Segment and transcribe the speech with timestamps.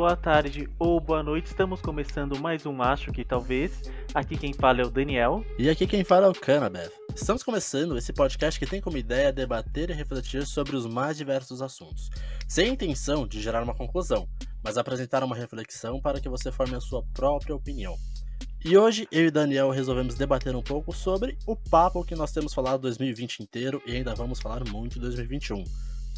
[0.00, 1.48] boa tarde ou boa noite.
[1.48, 3.82] Estamos começando mais um Acho que Talvez.
[4.14, 5.44] Aqui quem fala é o Daniel.
[5.58, 6.90] E aqui quem fala é o Canabeth.
[7.14, 11.60] Estamos começando esse podcast que tem como ideia debater e refletir sobre os mais diversos
[11.60, 12.08] assuntos,
[12.48, 14.26] sem a intenção de gerar uma conclusão,
[14.64, 17.94] mas apresentar uma reflexão para que você forme a sua própria opinião.
[18.64, 22.54] E hoje eu e Daniel resolvemos debater um pouco sobre o papo que nós temos
[22.54, 25.62] falado 2020 inteiro e ainda vamos falar muito em 2021.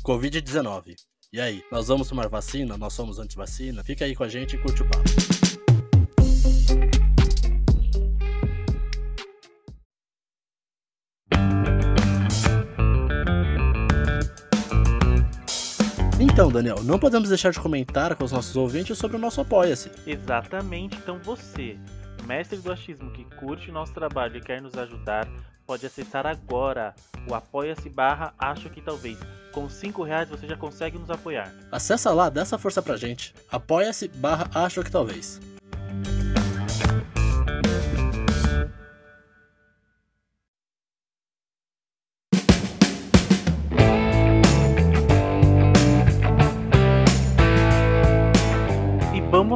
[0.04, 0.94] Covid-19.
[1.34, 2.76] E aí, nós vamos tomar vacina?
[2.76, 3.82] Nós somos anti-vacina?
[3.82, 5.08] Fica aí com a gente e curte o papo.
[16.20, 19.90] Então, Daniel, não podemos deixar de comentar com os nossos ouvintes sobre o nosso Apoia-se.
[20.06, 21.78] Exatamente, então você,
[22.26, 25.26] mestre do achismo que curte nosso trabalho e quer nos ajudar,
[25.72, 26.94] pode acessar agora
[27.26, 29.18] o apoia-se barra acho que talvez.
[29.52, 31.50] Com 5 reais você já consegue nos apoiar.
[31.70, 33.34] Acesse lá, dá essa força pra gente.
[33.50, 35.40] Apoia-se barra acho que talvez.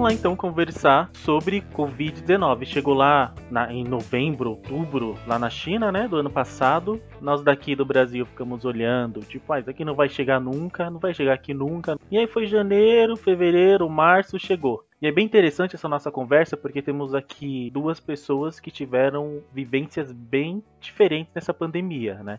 [0.06, 2.64] Lá então conversar sobre Covid-19.
[2.64, 7.02] Chegou lá na, em novembro, outubro, lá na China, né, do ano passado.
[7.20, 11.00] Nós daqui do Brasil ficamos olhando, tipo, ah, isso aqui não vai chegar nunca, não
[11.00, 11.98] vai chegar aqui nunca.
[12.08, 14.84] E aí foi janeiro, fevereiro, março, chegou.
[15.02, 20.12] E é bem interessante essa nossa conversa porque temos aqui duas pessoas que tiveram vivências
[20.12, 22.38] bem diferentes nessa pandemia, né?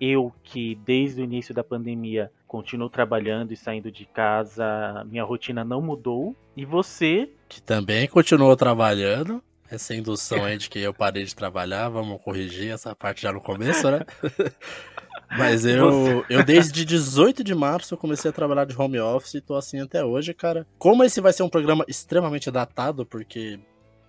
[0.00, 5.64] Eu que desde o início da pandemia continuo trabalhando e saindo de casa, minha rotina
[5.64, 6.34] não mudou.
[6.56, 11.88] E você, que também continuou trabalhando, essa indução aí de que eu parei de trabalhar,
[11.88, 14.00] vamos corrigir essa parte já no começo, né?
[15.28, 19.40] Mas eu, eu desde 18 de março eu comecei a trabalhar de home office e
[19.40, 20.64] tô assim até hoje, cara.
[20.78, 23.58] Como esse vai ser um programa extremamente datado, porque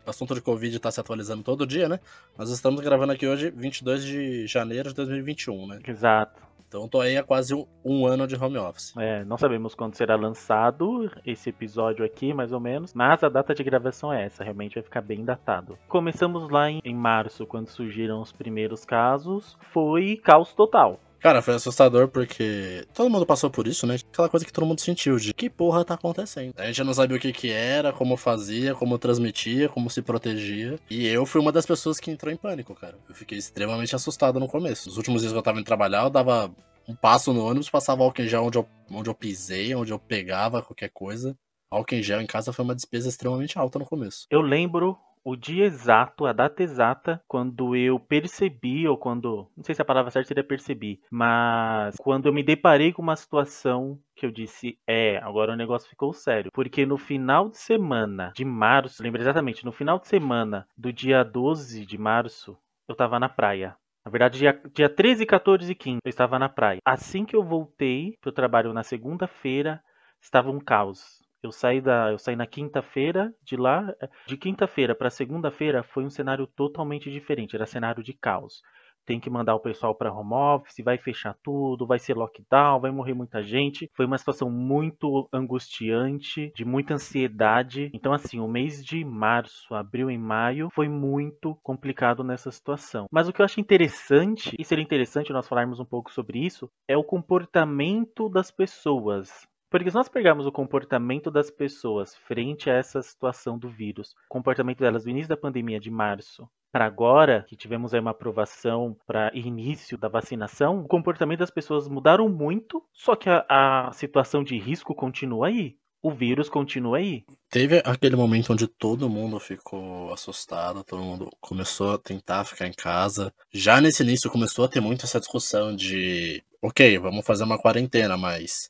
[0.10, 2.00] assunto de Covid tá se atualizando todo dia, né?
[2.38, 5.80] Nós estamos gravando aqui hoje, 22 de janeiro de 2021, né?
[5.88, 6.48] Exato.
[6.68, 8.94] Então tô aí há quase um, um, ano de home office.
[8.98, 13.56] É, não sabemos quando será lançado esse episódio aqui, mais ou menos, mas a data
[13.56, 15.78] de gravação é essa, realmente vai ficar bem datado.
[15.88, 21.00] Começamos lá em, em março, quando surgiram os primeiros casos, foi caos total.
[21.20, 23.96] Cara, foi assustador porque todo mundo passou por isso, né?
[24.12, 26.54] Aquela coisa que todo mundo sentiu de que porra tá acontecendo.
[26.58, 30.80] A gente não sabia o que que era, como fazia, como transmitia, como se protegia.
[30.90, 32.98] E eu fui uma das pessoas que entrou em pânico, cara.
[33.10, 34.90] Eu fiquei extremamente assustado no começo.
[34.90, 36.54] Os últimos dias que eu tava indo trabalhar, eu dava
[36.88, 40.00] um passo no ônibus, passava álcool em gel onde eu, onde eu pisei, onde eu
[40.00, 41.38] pegava qualquer coisa.
[41.70, 44.26] Álcool em gel em casa foi uma despesa extremamente alta no começo.
[44.32, 49.52] Eu lembro o dia exato, a data exata, quando eu percebi, ou quando.
[49.58, 53.18] Não sei se a palavra certa seria percebi, mas quando eu me deparei com uma
[53.18, 56.50] situação que eu disse, é, agora o negócio ficou sério.
[56.54, 61.26] Porque no final de semana de março, lembro exatamente, no final de semana do dia
[61.26, 63.76] 12 de março, eu tava na praia.
[64.06, 66.80] Na verdade, dia, dia 13, 14 e 15, eu estava na praia.
[66.86, 69.84] Assim que eu voltei pro trabalho na segunda-feira,
[70.22, 73.94] estava um caos eu saí da, eu saí na quinta-feira de lá,
[74.26, 78.62] de quinta-feira para segunda-feira foi um cenário totalmente diferente, era cenário de caos.
[79.06, 82.92] Tem que mandar o pessoal para home office, vai fechar tudo, vai ser lockdown, vai
[82.92, 83.90] morrer muita gente.
[83.96, 87.90] Foi uma situação muito angustiante, de muita ansiedade.
[87.94, 93.06] Então, assim, o mês de março, abril e maio foi muito complicado nessa situação.
[93.10, 96.70] Mas o que eu acho interessante, e seria interessante nós falarmos um pouco sobre isso,
[96.86, 102.74] é o comportamento das pessoas porque se nós pegarmos o comportamento das pessoas frente a
[102.74, 107.46] essa situação do vírus, o comportamento delas no início da pandemia de março para agora,
[107.48, 112.84] que tivemos aí uma aprovação para início da vacinação, o comportamento das pessoas mudaram muito,
[112.94, 115.76] só que a, a situação de risco continua aí.
[116.00, 117.26] O vírus continua aí.
[117.50, 122.72] Teve aquele momento onde todo mundo ficou assustado, todo mundo começou a tentar ficar em
[122.72, 123.34] casa.
[123.52, 128.16] Já nesse início começou a ter muito essa discussão de, ok, vamos fazer uma quarentena,
[128.16, 128.70] mas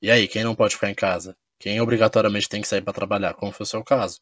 [0.00, 1.36] e aí, quem não pode ficar em casa?
[1.58, 3.34] Quem obrigatoriamente tem que sair para trabalhar?
[3.34, 4.20] Como foi o seu caso?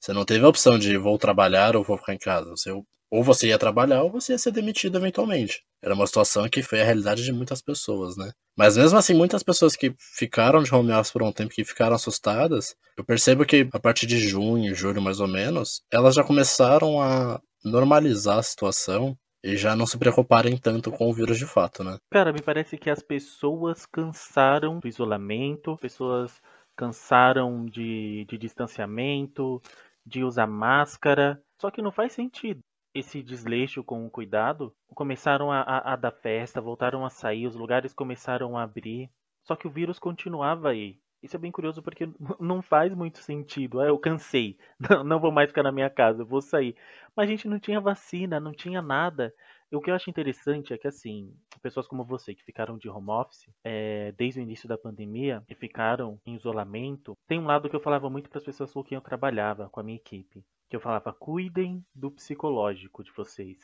[0.00, 2.50] Você não teve a opção de vou trabalhar ou vou ficar em casa.
[2.50, 5.62] Você, ou você ia trabalhar ou você ia ser demitido eventualmente.
[5.82, 8.32] Era uma situação que foi a realidade de muitas pessoas, né?
[8.56, 11.94] Mas mesmo assim, muitas pessoas que ficaram de home office por um tempo, que ficaram
[11.94, 17.00] assustadas, eu percebo que a partir de junho, julho mais ou menos, elas já começaram
[17.00, 21.84] a normalizar a situação e já não se preocuparem tanto com o vírus de fato,
[21.84, 21.98] né?
[22.10, 26.42] Cara, me parece que as pessoas cansaram do isolamento, pessoas
[26.76, 29.62] cansaram de, de distanciamento,
[30.04, 31.40] de usar máscara.
[31.60, 32.60] Só que não faz sentido
[32.92, 34.74] esse desleixo com o cuidado.
[34.88, 39.08] Começaram a, a, a dar festa, voltaram a sair, os lugares começaram a abrir.
[39.44, 40.98] Só que o vírus continuava aí.
[41.26, 42.08] Isso é bem curioso porque
[42.40, 43.80] não faz muito sentido.
[43.80, 44.56] Ah, eu cansei,
[45.04, 46.76] não, vou mais ficar na minha casa, vou sair.
[47.16, 49.34] Mas a gente não tinha vacina, não tinha nada.
[49.72, 53.10] O que eu acho interessante é que, assim, pessoas como você que ficaram de home
[53.10, 57.74] office é, desde o início da pandemia e ficaram em isolamento, tem um lado que
[57.74, 60.76] eu falava muito para as pessoas com quem eu trabalhava, com a minha equipe, que
[60.76, 63.58] eu falava: cuidem do psicológico de vocês.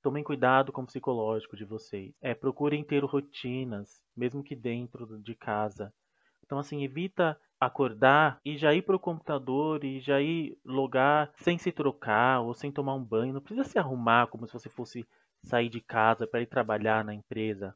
[0.00, 2.14] Tomem cuidado com o psicológico de vocês.
[2.20, 5.92] É, procurem ter rotinas, mesmo que dentro de casa.
[6.52, 11.56] Então, assim, evita acordar e já ir para o computador e já ir logar sem
[11.56, 13.32] se trocar ou sem tomar um banho.
[13.32, 15.08] Não precisa se arrumar como se você fosse
[15.42, 17.74] sair de casa para ir trabalhar na empresa.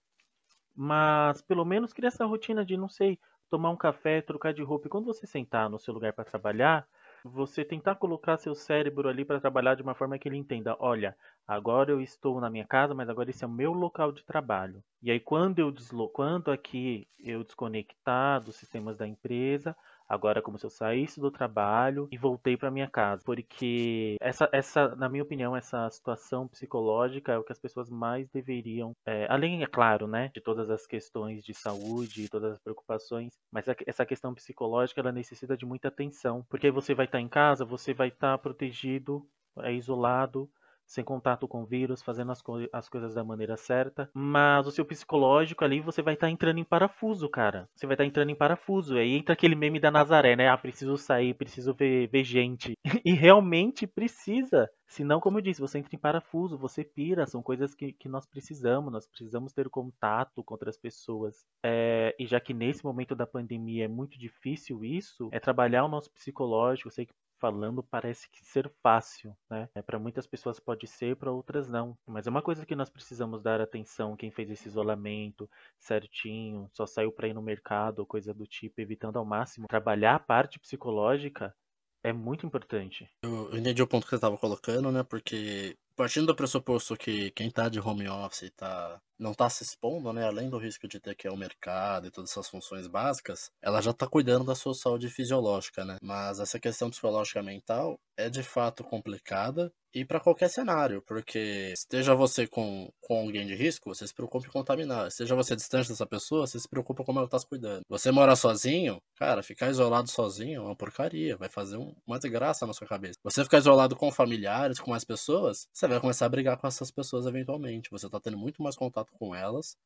[0.75, 3.19] Mas pelo menos cria essa rotina de, não sei,
[3.49, 4.88] tomar um café, trocar de roupa.
[4.88, 6.87] E quando você sentar no seu lugar para trabalhar,
[7.26, 11.17] você tentar colocar seu cérebro ali para trabalhar de uma forma que ele entenda, olha,
[11.46, 14.82] agora eu estou na minha casa, mas agora esse é o meu local de trabalho.
[15.02, 19.76] E aí quando eu deslo quando aqui eu desconectar dos sistemas da empresa,
[20.08, 24.94] agora como se eu saísse do trabalho e voltei para minha casa, porque essa, essa,
[24.97, 29.62] na minha opinião, essa situação psicológica é o que as pessoas mais deveriam, é, além
[29.62, 34.06] é claro, né, de todas as questões de saúde e todas as preocupações, mas essa
[34.06, 38.08] questão psicológica ela necessita de muita atenção, porque você vai estar em casa, você vai
[38.08, 39.26] estar protegido,
[39.58, 40.49] é isolado
[40.86, 44.08] sem contato com vírus, fazendo as, co as coisas da maneira certa.
[44.14, 47.68] Mas o seu psicológico ali, você vai estar tá entrando em parafuso, cara.
[47.74, 48.96] Você vai estar tá entrando em parafuso.
[48.96, 50.48] Aí entra aquele meme da Nazaré, né?
[50.48, 52.74] Ah, preciso sair, preciso ver, ver gente.
[53.04, 54.70] e realmente precisa.
[54.88, 58.24] Senão, como eu disse, você entra em parafuso, você pira, são coisas que, que nós
[58.24, 61.44] precisamos, nós precisamos ter contato com outras pessoas.
[61.64, 65.88] É, e já que nesse momento da pandemia é muito difícil isso, é trabalhar o
[65.88, 66.88] nosso psicológico.
[66.88, 69.68] Eu sei que falando parece que ser fácil, né?
[69.74, 71.96] É, para muitas pessoas pode ser, para outras não.
[72.06, 74.16] Mas é uma coisa que nós precisamos dar atenção.
[74.16, 75.48] Quem fez esse isolamento
[75.78, 80.20] certinho, só saiu para ir no mercado coisa do tipo, evitando ao máximo trabalhar a
[80.20, 81.54] parte psicológica
[82.02, 83.08] é muito importante.
[83.22, 85.02] Eu, eu entendi o ponto que você estava colocando, né?
[85.02, 90.12] Porque partindo do pressuposto que quem está de home office tá, não está se expondo,
[90.12, 90.24] né?
[90.24, 93.80] Além do risco de ter que ir ao mercado e todas essas funções básicas, ela
[93.80, 95.96] já está cuidando da sua saúde fisiológica, né?
[96.02, 102.14] Mas essa questão psicológica mental é de fato complicada e para qualquer cenário, porque esteja
[102.14, 105.08] você com, com alguém de risco, você se preocupa em contaminar.
[105.08, 107.80] Esteja você distante dessa pessoa, você se preocupa como ela está se cuidando.
[107.88, 112.66] Você morar sozinho, cara, ficar isolado sozinho é uma porcaria, vai fazer um, uma desgraça
[112.66, 113.19] na sua cabeça.
[113.24, 116.90] Você ficar isolado com familiares, com mais pessoas, você vai começar a brigar com essas
[116.90, 117.88] pessoas eventualmente.
[117.90, 119.76] Você está tendo muito mais contato com elas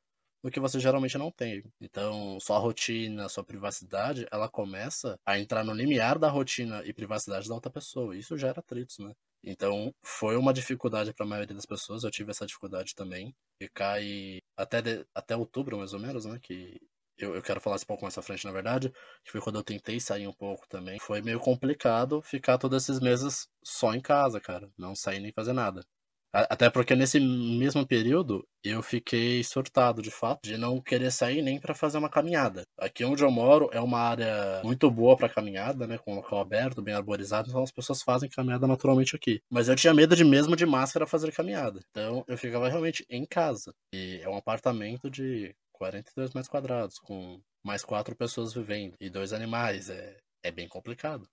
[0.42, 1.62] do que você geralmente não tem.
[1.80, 7.48] Então, sua rotina, sua privacidade, ela começa a entrar no limiar da rotina e privacidade
[7.48, 8.16] da outra pessoa.
[8.16, 9.12] Isso gera atritos, né?
[9.42, 12.04] Então, foi uma dificuldade para a maioria das pessoas.
[12.04, 13.34] Eu tive essa dificuldade também.
[13.60, 16.38] E até, de, até outubro, mais ou menos, né?
[16.42, 16.78] Que
[17.18, 18.90] eu, eu quero falar um pouco mais à frente, na verdade.
[19.24, 20.98] Que foi quando eu tentei sair um pouco também.
[21.00, 24.70] Foi meio complicado ficar todos esses meses só em casa, cara.
[24.78, 25.84] Não sair nem fazer nada.
[26.32, 31.58] Até porque nesse mesmo período eu fiquei surtado de fato de não querer sair nem
[31.58, 32.62] para fazer uma caminhada.
[32.78, 36.82] Aqui onde eu moro é uma área muito boa para caminhada, né, com local aberto,
[36.82, 39.40] bem arborizado, então as pessoas fazem caminhada naturalmente aqui.
[39.50, 41.80] Mas eu tinha medo de mesmo de máscara fazer caminhada.
[41.90, 43.74] Então eu ficava realmente em casa.
[43.92, 49.32] E é um apartamento de 42 metros quadrados com mais quatro pessoas vivendo e dois
[49.32, 49.90] animais.
[49.90, 51.26] É, é bem complicado.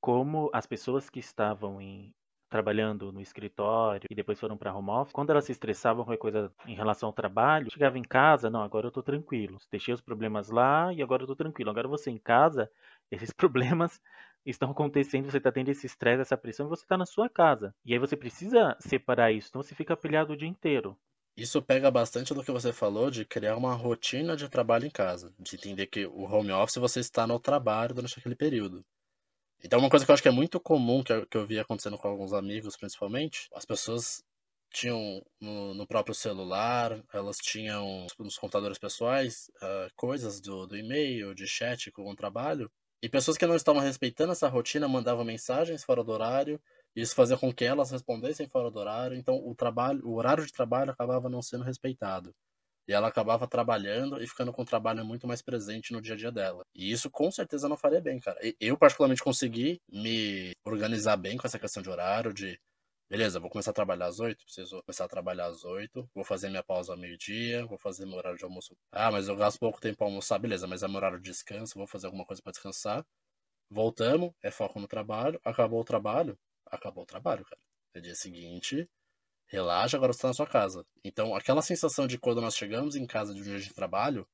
[0.00, 2.12] Como as pessoas que estavam em,
[2.48, 6.52] trabalhando no escritório e depois foram para home office, quando elas se estressavam com coisa
[6.66, 9.58] em relação ao trabalho, chegava em casa, não, agora eu tô tranquilo.
[9.70, 11.70] Deixei os problemas lá e agora eu tô tranquilo.
[11.70, 12.70] Agora você em casa,
[13.10, 14.00] esses problemas
[14.44, 17.74] estão acontecendo, você está tendo esse estresse, essa pressão, e você está na sua casa.
[17.84, 20.96] E aí você precisa separar isso, então você fica pilhado o dia inteiro.
[21.36, 25.32] Isso pega bastante do que você falou de criar uma rotina de trabalho em casa,
[25.38, 28.84] de entender que o home office você está no trabalho durante aquele período.
[29.62, 31.58] Então, uma coisa que eu acho que é muito comum, que eu, que eu vi
[31.58, 34.22] acontecendo com alguns amigos, principalmente, as pessoas
[34.70, 41.34] tinham no, no próprio celular, elas tinham nos computadores pessoais uh, coisas do, do e-mail,
[41.34, 42.70] de chat com o trabalho,
[43.02, 46.60] e pessoas que não estavam respeitando essa rotina mandavam mensagens fora do horário,
[46.94, 50.44] e isso fazia com que elas respondessem fora do horário, então o trabalho, o horário
[50.44, 52.34] de trabalho acabava não sendo respeitado.
[52.88, 56.16] E ela acabava trabalhando e ficando com o trabalho muito mais presente no dia a
[56.16, 56.64] dia dela.
[56.74, 58.38] E isso com certeza não faria bem, cara.
[58.58, 62.58] Eu, particularmente, consegui me organizar bem com essa questão de horário, de
[63.10, 66.48] beleza, vou começar a trabalhar às oito, preciso começar a trabalhar às oito, vou fazer
[66.48, 68.76] minha pausa ao meio-dia, vou fazer meu horário de almoço.
[68.92, 71.74] Ah, mas eu gasto pouco tempo para almoçar, beleza, mas é meu horário de descanso,
[71.76, 73.04] vou fazer alguma coisa para descansar.
[73.70, 77.60] Voltamos, é foco no trabalho, acabou o trabalho, acabou o trabalho, cara.
[77.94, 78.88] No dia seguinte,
[79.48, 80.86] relaxa, agora você está na sua casa.
[81.04, 84.26] Então, aquela sensação de quando nós chegamos em casa de um dia de trabalho,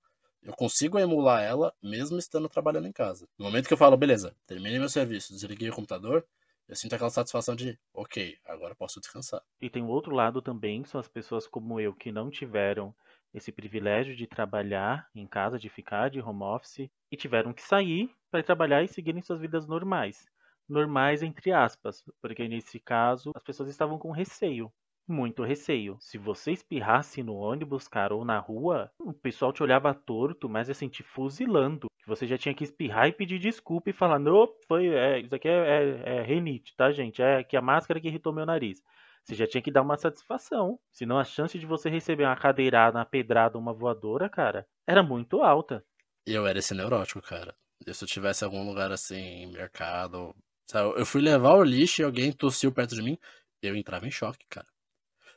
[0.43, 3.27] Eu consigo emular ela mesmo estando trabalhando em casa.
[3.39, 6.27] No momento que eu falo, beleza, terminei meu serviço, desliguei o computador,
[6.69, 9.43] eu sinto aquela satisfação de, ok, agora posso descansar.
[9.61, 12.95] E tem o outro lado também, são as pessoas como eu que não tiveram
[13.33, 18.15] esse privilégio de trabalhar em casa, de ficar de home office e tiveram que sair
[18.31, 20.27] para trabalhar e seguirem suas vidas normais.
[20.69, 24.71] Normais entre aspas, porque nesse caso as pessoas estavam com receio
[25.07, 25.97] muito receio.
[26.01, 30.71] Se você espirrasse no ônibus, cara, ou na rua, o pessoal te olhava torto, mas
[30.71, 31.89] assim, te fuzilando.
[32.07, 35.49] Você já tinha que espirrar e pedir desculpa e falar, não, foi, é, isso aqui
[35.49, 37.23] é, é, é renite, tá, gente?
[37.23, 38.83] É que a máscara que irritou meu nariz.
[39.25, 40.79] Você já tinha que dar uma satisfação.
[40.93, 45.43] Senão a chance de você receber uma cadeirada, uma pedrada, uma voadora, cara, era muito
[45.43, 45.83] alta.
[46.27, 47.55] Eu era esse neurótico, cara.
[47.91, 50.35] Se eu tivesse algum lugar assim, mercado.
[50.67, 53.19] Sabe, eu fui levar o lixo e alguém tossiu perto de mim,
[53.63, 54.67] eu entrava em choque, cara.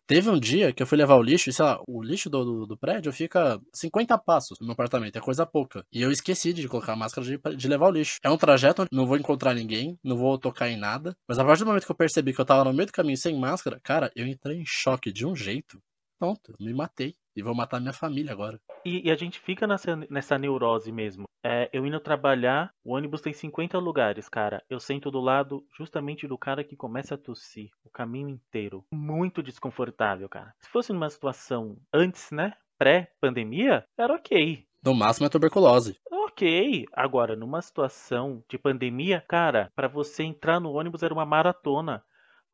[0.08, 2.46] Teve um dia que eu fui levar o lixo, e sei lá, o lixo do,
[2.46, 5.84] do, do, prédio fica 50 passos no meu apartamento, é coisa pouca.
[5.92, 8.18] E eu esqueci de colocar a máscara de, de levar o lixo.
[8.24, 11.14] É um trajeto onde não vou encontrar ninguém, não vou tocar em nada.
[11.28, 13.18] Mas a partir do momento que eu percebi que eu tava no meio do caminho
[13.18, 15.78] sem máscara, cara, eu entrei em choque de um jeito.
[16.18, 17.14] Pronto, eu me matei.
[17.38, 18.60] E vou matar minha família agora.
[18.84, 21.26] E, e a gente fica nessa, nessa neurose mesmo.
[21.46, 24.64] É, eu indo trabalhar, o ônibus tem 50 lugares, cara.
[24.68, 28.84] Eu sento do lado justamente do cara que começa a tossir o caminho inteiro.
[28.92, 30.52] Muito desconfortável, cara.
[30.60, 32.54] Se fosse numa situação antes, né?
[32.76, 34.66] Pré-pandemia, era ok.
[34.84, 35.96] No máximo é tuberculose.
[36.12, 36.86] Ok.
[36.92, 42.04] Agora, numa situação de pandemia, cara, para você entrar no ônibus era uma maratona.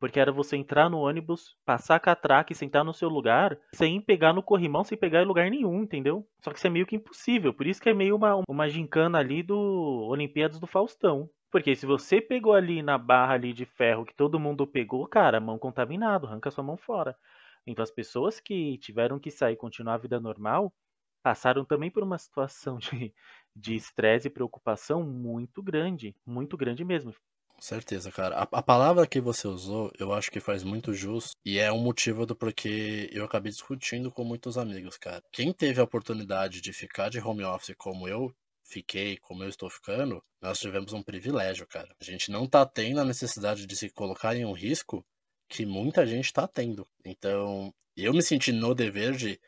[0.04, 4.02] Porque era você entrar no ônibus, passar a catraca e sentar no seu lugar, sem
[4.02, 6.28] pegar no corrimão, sem pegar em lugar nenhum, entendeu?
[6.42, 7.54] Só que isso é meio que impossível.
[7.54, 9.56] Por isso que é meio uma, uma gincana ali do
[10.06, 11.30] Olimpíadas do Faustão.
[11.50, 15.40] Porque se você pegou ali na barra ali de ferro que todo mundo pegou, cara,
[15.40, 17.16] mão contaminado, arranca sua mão fora.
[17.66, 20.70] Então as pessoas que tiveram que sair e continuar a vida normal
[21.22, 22.78] passaram também por uma situação
[23.56, 27.14] de estresse e preocupação muito grande, muito grande mesmo.
[27.54, 28.36] Com certeza, cara.
[28.36, 31.80] A, a, palavra que você usou, eu acho que faz muito jus e é um
[31.80, 35.22] motivo do porquê eu acabei discutindo com muitos amigos, cara.
[35.32, 38.34] Quem teve a oportunidade de ficar de home office como eu
[38.64, 41.94] fiquei, como eu estou ficando, nós tivemos um privilégio, cara.
[42.00, 45.04] A gente não tá tendo a necessidade de se colocar em um risco
[45.48, 46.86] que muita gente tá tendo.
[47.04, 49.40] Então, eu me senti no dever de,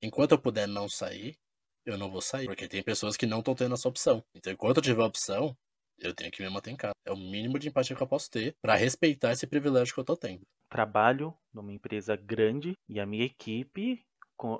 [0.00, 1.36] enquanto eu puder não sair,
[1.84, 2.46] eu não vou sair.
[2.46, 4.24] Porque tem pessoas que não estão tendo essa opção.
[4.34, 5.56] Então, enquanto eu tiver a opção,
[6.00, 6.94] eu tenho que me manter em casa.
[7.04, 10.04] É o mínimo de empatia que eu posso ter para respeitar esse privilégio que eu
[10.04, 10.42] tô tendo.
[10.68, 14.04] Trabalho numa empresa grande e a minha equipe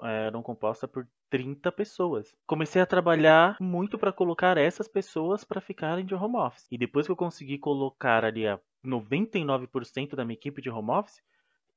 [0.03, 2.35] eram composta por 30 pessoas.
[2.47, 6.67] Comecei a trabalhar muito para colocar essas pessoas para ficarem de home office.
[6.71, 11.23] E depois que eu consegui colocar ali a 99% da minha equipe de home office,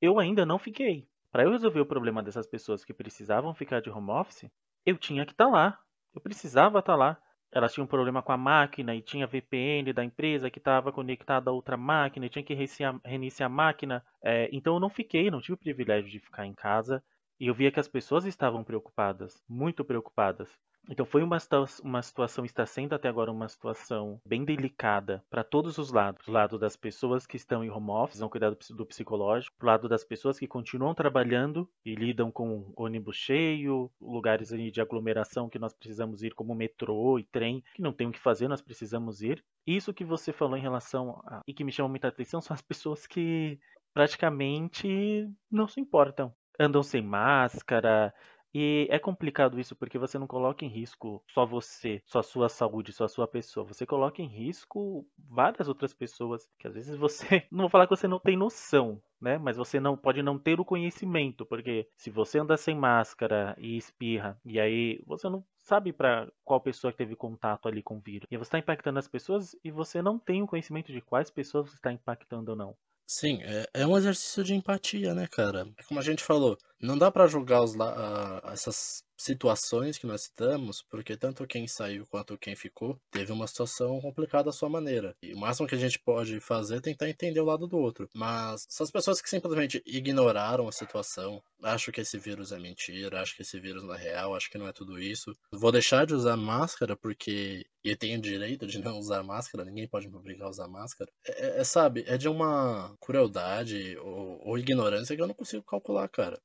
[0.02, 1.08] eu ainda não fiquei.
[1.30, 4.50] Para eu resolver o problema dessas pessoas que precisavam ficar de home office,
[4.84, 5.78] eu tinha que estar tá lá.
[6.14, 7.18] Eu precisava estar tá lá
[7.54, 11.50] elas tinham um problema com a máquina e tinha VPN da empresa que estava conectada
[11.50, 14.04] a outra máquina e tinha que reiniciar, reiniciar a máquina.
[14.22, 17.02] É, então eu não fiquei, não tive o privilégio de ficar em casa.
[17.38, 20.50] E eu via que as pessoas estavam preocupadas, muito preocupadas.
[20.88, 21.38] Então foi uma,
[21.82, 26.24] uma situação, está sendo até agora uma situação bem delicada para todos os lados.
[26.26, 29.56] Do lado das pessoas que estão em home office, vão cuidar do, do psicológico.
[29.58, 35.48] Do lado das pessoas que continuam trabalhando e lidam com ônibus cheio, lugares de aglomeração
[35.48, 38.62] que nós precisamos ir, como metrô e trem, que não tem o que fazer, nós
[38.62, 39.42] precisamos ir.
[39.66, 42.62] Isso que você falou em relação a, e que me chama muita atenção são as
[42.62, 43.58] pessoas que
[43.94, 46.34] praticamente não se importam.
[46.58, 48.14] Andam sem máscara,
[48.54, 52.92] e é complicado isso porque você não coloca em risco só você, só sua saúde,
[52.92, 53.66] só sua pessoa.
[53.66, 57.96] Você coloca em risco várias outras pessoas que às vezes você, não vou falar que
[57.96, 59.38] você não tem noção, né?
[59.38, 63.76] Mas você não pode não ter o conhecimento, porque se você anda sem máscara e
[63.76, 68.00] espirra, e aí você não sabe para qual pessoa que teve contato ali com o
[68.00, 68.28] vírus.
[68.30, 71.70] E você está impactando as pessoas e você não tem o conhecimento de quais pessoas
[71.70, 72.76] você está impactando ou não.
[73.06, 75.68] Sim, é, é um exercício de empatia, né, cara?
[75.78, 80.22] É como a gente falou, não dá pra julgar os, la- essas situações que nós
[80.22, 85.16] citamos, porque tanto quem saiu quanto quem ficou teve uma situação complicada à sua maneira.
[85.22, 88.08] E o máximo que a gente pode fazer é tentar entender o lado do outro.
[88.14, 93.22] Mas são as pessoas que simplesmente ignoraram a situação, acham que esse vírus é mentira,
[93.22, 95.34] acham que esse vírus não é real, acham que não é tudo isso.
[95.50, 100.08] Vou deixar de usar máscara porque eu tenho direito de não usar máscara, ninguém pode
[100.08, 101.10] me obrigar a usar máscara.
[101.26, 105.62] É, é, é sabe, é de uma crueldade ou, ou ignorância que eu não consigo
[105.62, 106.38] calcular, cara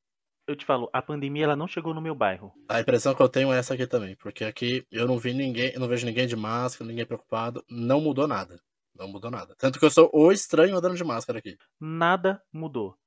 [0.49, 2.51] eu te falo, a pandemia ela não chegou no meu bairro.
[2.67, 5.71] A impressão que eu tenho é essa aqui também, porque aqui eu não vi ninguém,
[5.73, 8.59] eu não vejo ninguém de máscara, ninguém preocupado, não mudou nada.
[8.95, 9.55] Não mudou nada.
[9.59, 11.55] Tanto que eu sou o estranho andando de máscara aqui.
[11.79, 12.97] Nada mudou.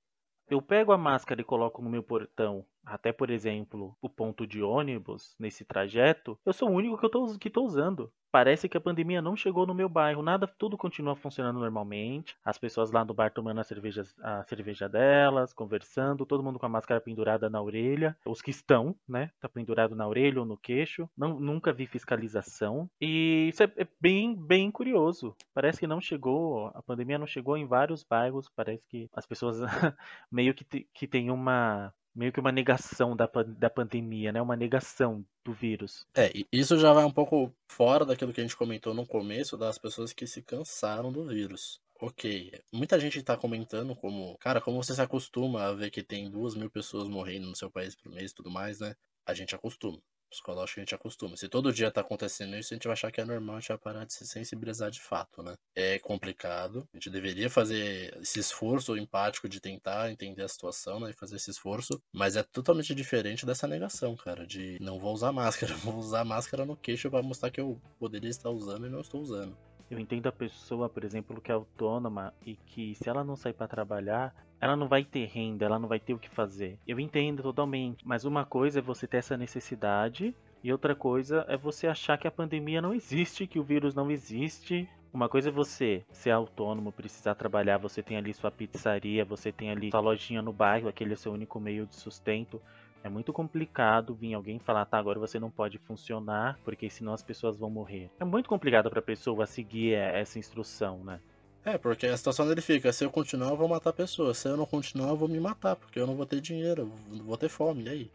[0.49, 4.62] Eu pego a máscara e coloco no meu portão até por exemplo, o ponto de
[4.62, 8.12] ônibus nesse trajeto, eu sou o único que tô, que tô usando.
[8.32, 12.34] Parece que a pandemia não chegou no meu bairro, nada, tudo continua funcionando normalmente.
[12.42, 16.64] As pessoas lá no bar tomando a cerveja, a cerveja delas, conversando, todo mundo com
[16.64, 18.16] a máscara pendurada na orelha.
[18.24, 19.30] Os que estão, né?
[19.38, 21.06] Tá pendurado na orelha ou no queixo.
[21.14, 22.88] Não, nunca vi fiscalização.
[22.98, 25.36] E isso é, é bem, bem curioso.
[25.52, 28.48] Parece que não chegou, a pandemia não chegou em vários bairros.
[28.56, 29.58] Parece que as pessoas
[30.32, 33.28] meio que, que tem uma meio que uma negação da,
[33.59, 34.40] da pandemia, né?
[34.40, 36.07] Uma negação do vírus.
[36.14, 39.78] É, isso já vai um pouco fora daquilo que a gente comentou no começo, das
[39.78, 41.81] pessoas que se cansaram do vírus.
[42.00, 46.28] Ok, muita gente está comentando como, cara, como você se acostuma a ver que tem
[46.28, 48.97] duas mil pessoas morrendo no seu país por mês e tudo mais, né?
[49.25, 50.00] A gente acostuma
[50.32, 51.36] psicológico a gente acostuma.
[51.36, 53.68] Se todo dia tá acontecendo isso, a gente vai achar que é normal, a gente
[53.68, 55.54] vai parar de se sensibilizar de fato, né?
[55.74, 56.88] É complicado.
[56.92, 61.10] A gente deveria fazer esse esforço empático de tentar entender a situação, né?
[61.10, 62.02] E fazer esse esforço.
[62.12, 64.46] Mas é totalmente diferente dessa negação, cara.
[64.46, 68.30] De não vou usar máscara, vou usar máscara no queixo para mostrar que eu poderia
[68.30, 69.56] estar usando e não estou usando.
[69.92, 73.52] Eu entendo a pessoa, por exemplo, que é autônoma e que se ela não sair
[73.52, 76.78] para trabalhar, ela não vai ter renda, ela não vai ter o que fazer.
[76.88, 80.34] Eu entendo totalmente, mas uma coisa é você ter essa necessidade
[80.64, 84.11] e outra coisa é você achar que a pandemia não existe, que o vírus não
[84.11, 84.88] existe.
[85.12, 89.70] Uma coisa é você ser autônomo, precisar trabalhar, você tem ali sua pizzaria, você tem
[89.70, 92.62] ali sua lojinha no bairro, aquele é o seu único meio de sustento.
[93.04, 97.23] É muito complicado vir alguém falar, tá, agora você não pode funcionar, porque senão as
[97.23, 98.11] pessoas vão morrer.
[98.21, 101.21] É muito complicado para a pessoa seguir essa instrução, né?
[101.64, 104.49] É, porque a situação dele fica, se eu continuar eu vou matar a pessoa, se
[104.49, 107.37] eu não continuar eu vou me matar, porque eu não vou ter dinheiro, eu vou
[107.37, 108.11] ter fome, e aí?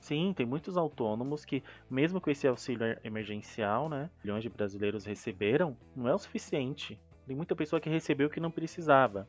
[0.00, 5.76] Sim, tem muitos autônomos que, mesmo com esse auxílio emergencial, né, milhões de brasileiros receberam,
[5.94, 6.98] não é o suficiente.
[7.24, 9.28] Tem muita pessoa que recebeu que não precisava.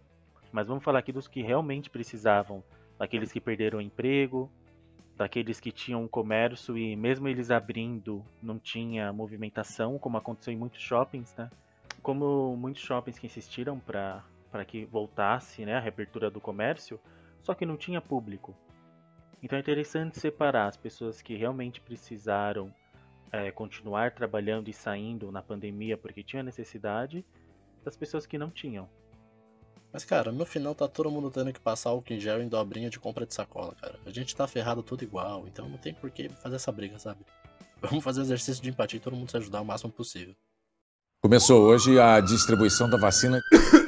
[0.51, 2.63] Mas vamos falar aqui dos que realmente precisavam,
[2.97, 4.51] daqueles que perderam o emprego,
[5.17, 10.81] daqueles que tinham comércio e mesmo eles abrindo não tinha movimentação, como aconteceu em muitos
[10.81, 11.49] shoppings, né?
[12.01, 16.99] Como muitos shoppings que insistiram para para que voltasse, né, a reabertura do comércio,
[17.41, 18.55] só que não tinha público.
[19.41, 22.71] Então é interessante separar as pessoas que realmente precisaram
[23.31, 27.25] é, continuar trabalhando e saindo na pandemia porque tinha necessidade,
[27.83, 28.87] das pessoas que não tinham.
[29.93, 32.89] Mas, cara, no final tá todo mundo tendo que passar álcool em gel em dobrinha
[32.89, 33.99] de compra de sacola, cara.
[34.03, 37.19] A gente tá ferrado tudo igual, então não tem por que fazer essa briga, sabe?
[37.79, 40.35] Vamos fazer exercício de empatia e todo mundo se ajudar o máximo possível.
[41.21, 43.39] Começou hoje a distribuição da vacina.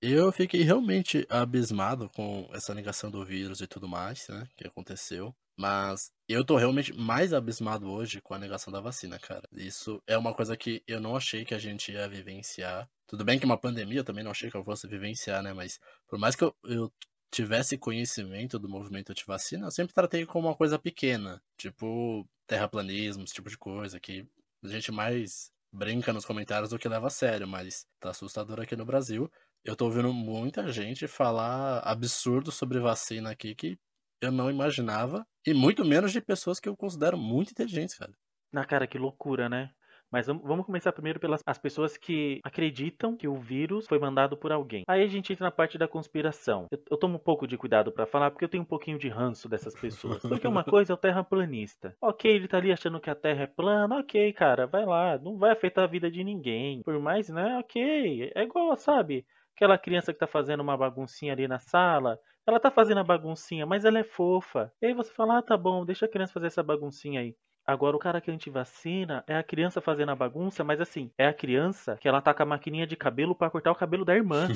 [0.00, 4.48] Eu fiquei realmente abismado com essa negação do vírus e tudo mais, né?
[4.56, 5.34] Que aconteceu.
[5.56, 9.42] Mas eu tô realmente mais abismado hoje com a negação da vacina, cara.
[9.52, 12.88] Isso é uma coisa que eu não achei que a gente ia vivenciar.
[13.08, 15.52] Tudo bem que uma pandemia eu também não achei que eu fosse vivenciar, né?
[15.52, 16.92] Mas por mais que eu, eu
[17.28, 21.42] tivesse conhecimento do movimento de vacina, eu sempre tratei como uma coisa pequena.
[21.56, 24.24] Tipo, terraplanismo, esse tipo de coisa que
[24.62, 28.76] a gente mais brinca nos comentários do que leva a sério, mas tá assustador aqui
[28.76, 29.30] no Brasil.
[29.64, 33.78] Eu tô ouvindo muita gente falar absurdo sobre vacina aqui que
[34.20, 35.26] eu não imaginava.
[35.46, 38.12] E muito menos de pessoas que eu considero muito inteligentes, cara.
[38.52, 39.70] Na cara, que loucura, né?
[40.10, 44.50] Mas vamos começar primeiro pelas as pessoas que acreditam que o vírus foi mandado por
[44.50, 44.84] alguém.
[44.88, 46.66] Aí a gente entra na parte da conspiração.
[46.70, 49.08] Eu, eu tomo um pouco de cuidado para falar porque eu tenho um pouquinho de
[49.08, 50.22] ranço dessas pessoas.
[50.22, 51.94] Porque uma coisa é o terraplanista.
[52.00, 53.98] Ok, ele tá ali achando que a Terra é plana.
[53.98, 55.18] Ok, cara, vai lá.
[55.18, 56.82] Não vai afetar a vida de ninguém.
[56.82, 57.58] Por mais, né?
[57.58, 58.32] Ok.
[58.34, 59.26] É igual, sabe?
[59.58, 62.16] Aquela criança que tá fazendo uma baguncinha ali na sala
[62.46, 64.72] ela tá fazendo a baguncinha, mas ela é fofa.
[64.80, 67.36] E aí você fala, ah, tá bom, deixa a criança fazer essa baguncinha aí.
[67.66, 71.34] Agora, o cara que antivacina é a criança fazendo a bagunça, mas assim, é a
[71.34, 74.48] criança que ela tá com a maquininha de cabelo para cortar o cabelo da irmã.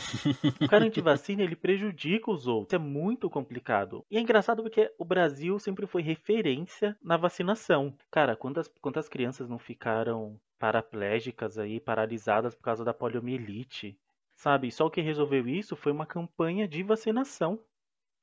[0.63, 2.73] o cara antivacina, ele prejudica os outros.
[2.73, 4.03] É muito complicado.
[4.11, 7.93] E é engraçado porque o Brasil sempre foi referência na vacinação.
[8.11, 13.99] Cara, quantas, quantas crianças não ficaram paraplégicas aí, paralisadas por causa da poliomielite?
[14.43, 14.73] Sabe?
[14.73, 17.61] Só o que resolveu isso foi uma campanha de vacinação.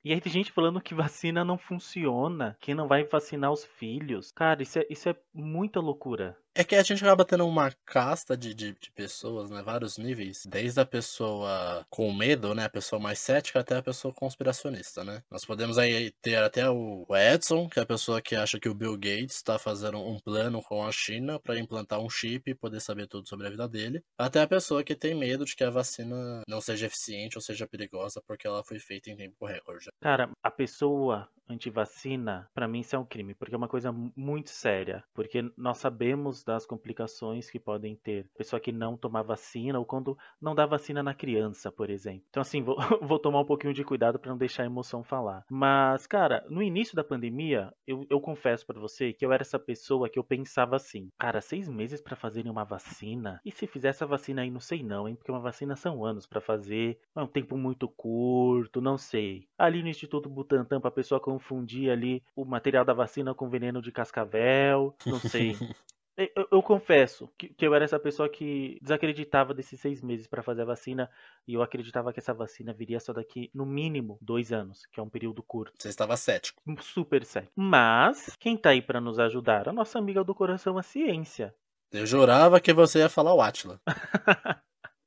[0.03, 4.29] E aí tem gente falando que vacina não funciona, que não vai vacinar os filhos.
[4.29, 6.37] Cara, isso é, isso é muita loucura.
[6.59, 9.61] É que a gente acaba tendo uma casta de, de, de, pessoas, né?
[9.61, 10.45] Vários níveis.
[10.45, 12.65] Desde a pessoa com medo, né?
[12.65, 15.23] A pessoa mais cética até a pessoa conspiracionista, né?
[15.31, 18.73] Nós podemos aí ter até o Edson, que é a pessoa que acha que o
[18.73, 22.81] Bill Gates está fazendo um plano com a China para implantar um chip e poder
[22.81, 24.03] saber tudo sobre a vida dele.
[24.17, 27.65] Até a pessoa que tem medo de que a vacina não seja eficiente ou seja
[27.65, 29.87] perigosa porque ela foi feita em tempo recorde.
[30.01, 34.51] Cara, a pessoa antivacina, para mim isso é um crime, porque é uma coisa muito
[34.51, 35.03] séria.
[35.13, 38.29] Porque nós sabemos das complicações que podem ter.
[38.37, 42.23] Pessoa que não toma vacina ou quando não dá vacina na criança, por exemplo.
[42.29, 45.45] Então, assim, vou, vou tomar um pouquinho de cuidado para não deixar a emoção falar.
[45.49, 49.59] Mas, cara, no início da pandemia, eu, eu confesso para você que eu era essa
[49.59, 53.39] pessoa que eu pensava assim: cara, seis meses para fazerem uma vacina?
[53.45, 55.15] E se fizer essa vacina aí, não sei não, hein?
[55.15, 59.47] Porque uma vacina são anos para fazer, é um tempo muito curto, não sei.
[59.57, 63.91] Ali no Instituto Butantan, pra pessoa confundir ali o material da vacina com veneno de
[63.91, 65.55] cascavel, não sei.
[66.35, 70.43] Eu, eu, confesso que, que, eu era essa pessoa que desacreditava desses seis meses para
[70.43, 71.09] fazer a vacina
[71.47, 75.03] e eu acreditava que essa vacina viria só daqui, no mínimo, dois anos, que é
[75.03, 75.81] um período curto.
[75.81, 76.61] Você estava cético.
[76.81, 77.53] Super cético.
[77.55, 79.69] Mas, quem tá aí para nos ajudar?
[79.69, 81.55] A nossa amiga do coração, a ciência.
[81.89, 83.79] Eu jurava que você ia falar o Atila.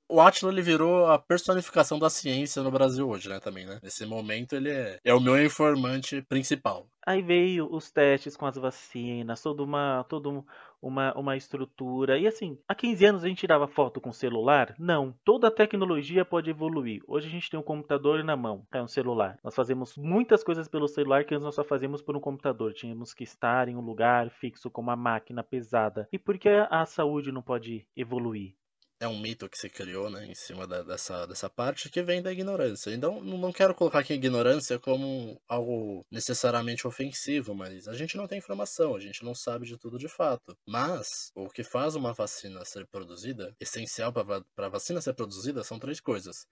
[0.08, 3.78] o Atila ele virou a personificação da ciência no Brasil hoje, né, também, né?
[3.82, 6.88] Nesse momento ele é, é o meu informante principal.
[7.06, 10.44] Aí veio os testes com as vacinas, toda uma, toda
[10.82, 12.18] uma, uma estrutura.
[12.18, 14.74] E assim, há 15 anos a gente tirava foto com celular?
[14.78, 15.14] Não.
[15.24, 17.00] Toda a tecnologia pode evoluir.
[17.06, 19.38] Hoje a gente tem um computador na mão, é um celular.
[19.42, 22.74] Nós fazemos muitas coisas pelo celular que antes nós só fazíamos por um computador.
[22.74, 26.08] Tínhamos que estar em um lugar fixo com uma máquina pesada.
[26.12, 28.54] E por que a saúde não pode evoluir?
[29.02, 32.22] É um mito que se criou, né, em cima da, dessa, dessa parte que vem
[32.22, 32.94] da ignorância.
[32.94, 38.38] Então, não quero colocar aqui ignorância como algo necessariamente ofensivo, mas a gente não tem
[38.38, 40.56] informação, a gente não sabe de tudo de fato.
[40.64, 45.80] Mas o que faz uma vacina ser produzida, essencial para a vacina ser produzida, são
[45.80, 46.46] três coisas: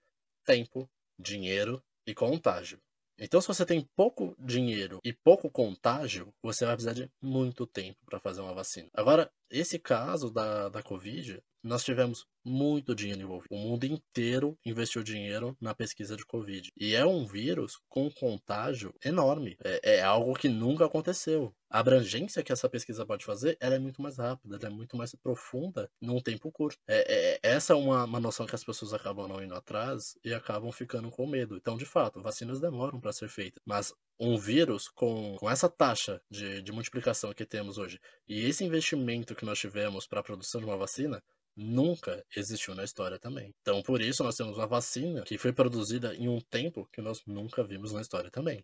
[0.45, 2.81] tempo, dinheiro e contágio.
[3.17, 7.99] Então, se você tem pouco dinheiro e pouco contágio, você vai precisar de muito tempo
[8.05, 8.89] para fazer uma vacina.
[8.93, 13.53] Agora, esse caso da, da Covid, nós tivemos muito dinheiro envolvido.
[13.53, 16.71] O mundo inteiro investiu dinheiro na pesquisa de Covid.
[16.77, 19.57] E é um vírus com contágio enorme.
[19.63, 21.53] É, é algo que nunca aconteceu.
[21.69, 25.89] A abrangência que essa pesquisa pode fazer é muito mais rápida, é muito mais profunda
[26.01, 26.77] num tempo curto.
[26.85, 30.33] É, é, essa é uma, uma noção que as pessoas acabam não indo atrás e
[30.33, 31.55] acabam ficando com medo.
[31.55, 33.61] Então, de fato, vacinas demoram para ser feitas.
[33.65, 38.63] Mas um vírus com, com essa taxa de, de multiplicação que temos hoje e esse
[38.63, 41.23] investimento que nós tivemos para a produção de uma vacina,
[41.55, 43.51] nunca existiu na história também.
[43.61, 47.21] Então, por isso, nós temos uma vacina que foi produzida em um tempo que nós
[47.25, 48.63] nunca vimos na história também.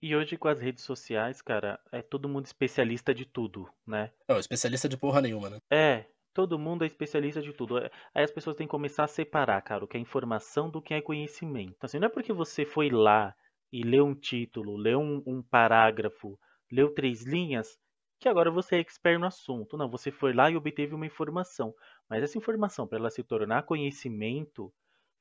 [0.00, 4.12] E hoje com as redes sociais, cara, é todo mundo especialista de tudo, né?
[4.28, 5.58] É, especialista de porra nenhuma, né?
[5.72, 7.78] É, todo mundo é especialista de tudo.
[7.78, 10.94] Aí as pessoas têm que começar a separar, cara, o que é informação do que
[10.94, 11.72] é conhecimento.
[11.76, 13.34] Então, assim, não é porque você foi lá
[13.72, 16.38] e leu um título, leu um, um parágrafo,
[16.70, 17.76] leu três linhas,
[18.20, 19.76] que agora você é expert no assunto.
[19.76, 21.74] Não, você foi lá e obteve uma informação.
[22.08, 24.72] Mas essa informação, para ela se tornar conhecimento,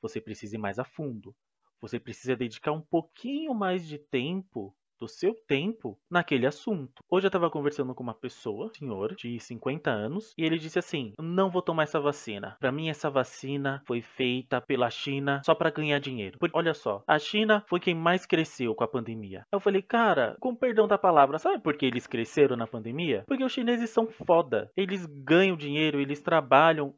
[0.02, 1.36] você precisa ir mais a fundo.
[1.82, 7.04] Você precisa dedicar um pouquinho mais de tempo do seu tempo naquele assunto.
[7.10, 11.14] Hoje eu estava conversando com uma pessoa, senhor de 50 anos, e ele disse assim:
[11.20, 12.58] "Não vou tomar essa vacina.
[12.60, 16.38] Para mim essa vacina foi feita pela China só para ganhar dinheiro.
[16.40, 19.46] Porque, olha só, a China foi quem mais cresceu com a pandemia".
[19.52, 23.24] Eu falei: "Cara, com perdão da palavra, sabe por que eles cresceram na pandemia?
[23.28, 24.72] Porque os chineses são foda.
[24.76, 26.94] Eles ganham dinheiro, eles trabalham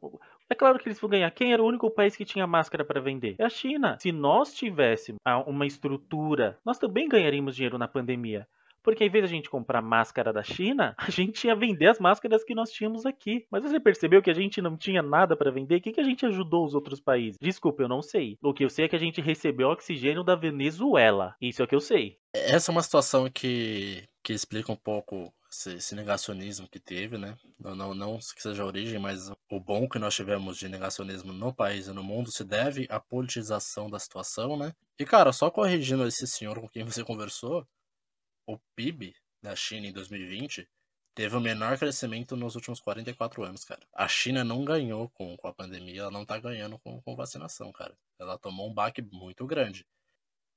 [0.50, 1.30] é claro que eles vão ganhar.
[1.30, 3.36] Quem era o único país que tinha máscara para vender?
[3.38, 3.96] É a China.
[4.00, 8.48] Se nós tivéssemos uma estrutura, nós também ganharíamos dinheiro na pandemia.
[8.82, 11.98] Porque em vez de a gente comprar máscara da China, a gente ia vender as
[11.98, 13.46] máscaras que nós tínhamos aqui.
[13.50, 15.76] Mas você percebeu que a gente não tinha nada para vender?
[15.76, 17.38] O que, que a gente ajudou os outros países?
[17.40, 18.38] Desculpa, eu não sei.
[18.42, 21.34] O que eu sei é que a gente recebeu oxigênio da Venezuela.
[21.40, 22.18] Isso é o que eu sei.
[22.32, 27.36] Essa é uma situação que, que explica um pouco esse, negacionismo que teve, né?
[27.58, 31.32] Não, não, não que seja a origem, mas o bom que nós tivemos de negacionismo
[31.32, 34.72] no país e no mundo se deve à politização da situação, né?
[34.98, 37.66] E, cara, só corrigindo esse senhor com quem você conversou,
[38.52, 40.68] o PIB da China em 2020
[41.14, 43.80] teve o menor crescimento nos últimos 44 anos, cara.
[43.94, 47.72] A China não ganhou com, com a pandemia, ela não tá ganhando com, com vacinação,
[47.72, 47.96] cara.
[48.18, 49.86] Ela tomou um baque muito grande.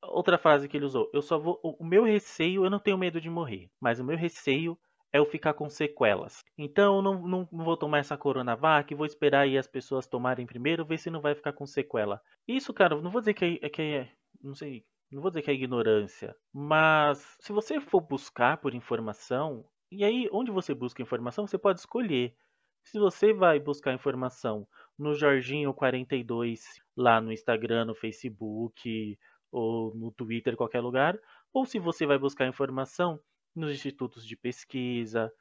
[0.02, 1.60] Outra frase que ele usou, eu só vou.
[1.64, 4.78] O meu receio, eu não tenho medo de morrer, mas o meu receio
[5.14, 6.44] é eu ficar com sequelas.
[6.58, 10.86] Então eu não, não, vou tomar essa Coronavac, vou esperar aí as pessoas tomarem primeiro,
[10.86, 12.22] ver se não vai ficar com sequela.
[12.48, 15.52] Isso, cara, não vou dizer que é, que é não sei, não vou dizer que
[15.52, 21.46] é ignorância, mas se você for buscar por informação, e aí onde você busca informação,
[21.48, 22.36] você pode escolher.
[22.84, 26.62] Se você vai buscar informação no Jorginho42,
[26.98, 29.18] lá no Instagram, no Facebook,
[29.52, 31.18] ou no Twitter, qualquer lugar,
[31.54, 33.20] ou se você vai buscar informação
[33.56, 35.32] nos institutos de pesquisa,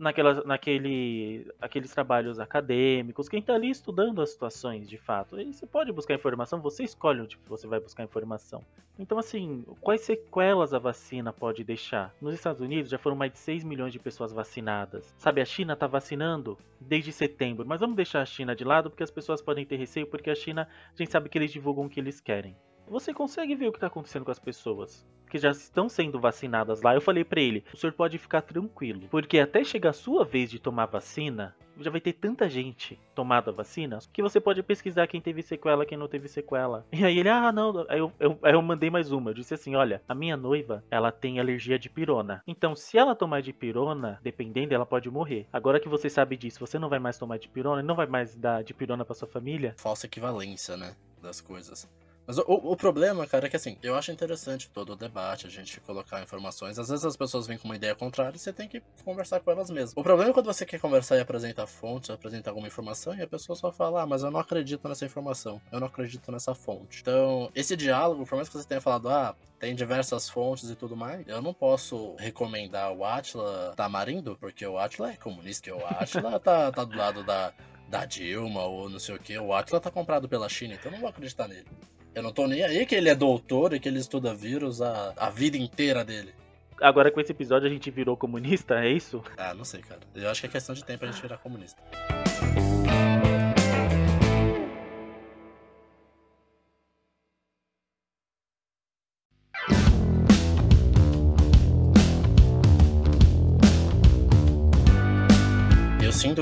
[0.00, 5.38] naquela, naquele, aqueles trabalhos acadêmicos, quem está ali estudando as situações de fato.
[5.38, 8.64] E você pode buscar informação, você escolhe onde você vai buscar informação.
[8.98, 12.14] Então, assim, quais sequelas a vacina pode deixar?
[12.20, 15.14] Nos Estados Unidos já foram mais de 6 milhões de pessoas vacinadas.
[15.18, 19.02] Sabe, a China está vacinando desde setembro, mas vamos deixar a China de lado porque
[19.02, 21.90] as pessoas podem ter receio, porque a China, a gente sabe que eles divulgam o
[21.90, 22.56] que eles querem.
[22.88, 26.82] Você consegue ver o que está acontecendo com as pessoas que já estão sendo vacinadas
[26.82, 26.94] lá.
[26.94, 30.50] Eu falei para ele: o senhor pode ficar tranquilo, porque até chegar a sua vez
[30.50, 35.06] de tomar vacina, já vai ter tanta gente tomada a vacina que você pode pesquisar
[35.06, 36.84] quem teve sequela, quem não teve sequela.
[37.00, 37.86] E aí ele, ah, não.
[37.88, 39.30] Aí eu, eu, aí eu mandei mais uma.
[39.30, 42.42] Eu disse assim: olha, a minha noiva, ela tem alergia de pirona.
[42.46, 45.46] Então, se ela tomar de pirona, dependendo, ela pode morrer.
[45.50, 48.36] Agora que você sabe disso, você não vai mais tomar de pirona, não vai mais
[48.36, 49.74] dar de pirona para sua família.
[49.78, 50.94] Falsa equivalência, né?
[51.22, 51.88] Das coisas.
[52.26, 55.50] Mas o, o, problema, cara, é que assim, eu acho interessante todo o debate, a
[55.50, 56.78] gente colocar informações.
[56.78, 59.50] Às vezes as pessoas vêm com uma ideia contrária e você tem que conversar com
[59.50, 59.94] elas mesmas.
[59.96, 63.26] O problema é quando você quer conversar e apresentar fontes, apresentar alguma informação, e a
[63.26, 67.00] pessoa só fala, ah, mas eu não acredito nessa informação, eu não acredito nessa fonte.
[67.00, 70.96] Então, esse diálogo, por mais que você tenha falado, ah, tem diversas fontes e tudo
[70.96, 75.86] mais, eu não posso recomendar o Atila Tamarindo, porque o Atila é comunista, que o
[75.86, 77.52] Atila tá, tá do lado da,
[77.88, 79.38] da Dilma ou não sei o que.
[79.38, 81.66] O Atila tá comprado pela China, então eu não vou acreditar nele.
[82.14, 85.12] Eu não tô nem aí que ele é doutor e que ele estuda vírus a,
[85.16, 86.34] a vida inteira dele.
[86.80, 89.22] Agora com esse episódio a gente virou comunista, é isso?
[89.36, 90.00] Ah, não sei, cara.
[90.14, 91.80] Eu acho que é questão de tempo a gente virar comunista.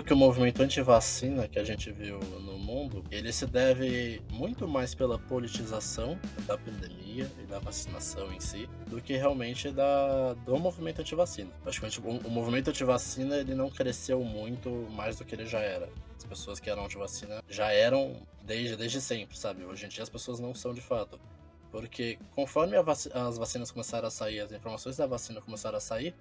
[0.04, 4.94] Que o movimento anti-vacina que a gente viu no mundo, ele se deve muito mais
[4.94, 11.00] pela politização da pandemia e da vacinação em si, do que realmente da, do movimento
[11.00, 11.50] anti-vacina.
[11.64, 15.88] O, o movimento anti-vacina ele não cresceu muito mais do que ele já era.
[16.16, 19.64] As pessoas que eram anti-vacina já eram desde, desde sempre, sabe?
[19.64, 21.20] Hoje em dia as pessoas não são de fato.
[21.70, 26.14] Porque conforme vac as vacinas começaram a sair, as informações da vacina começaram a sair,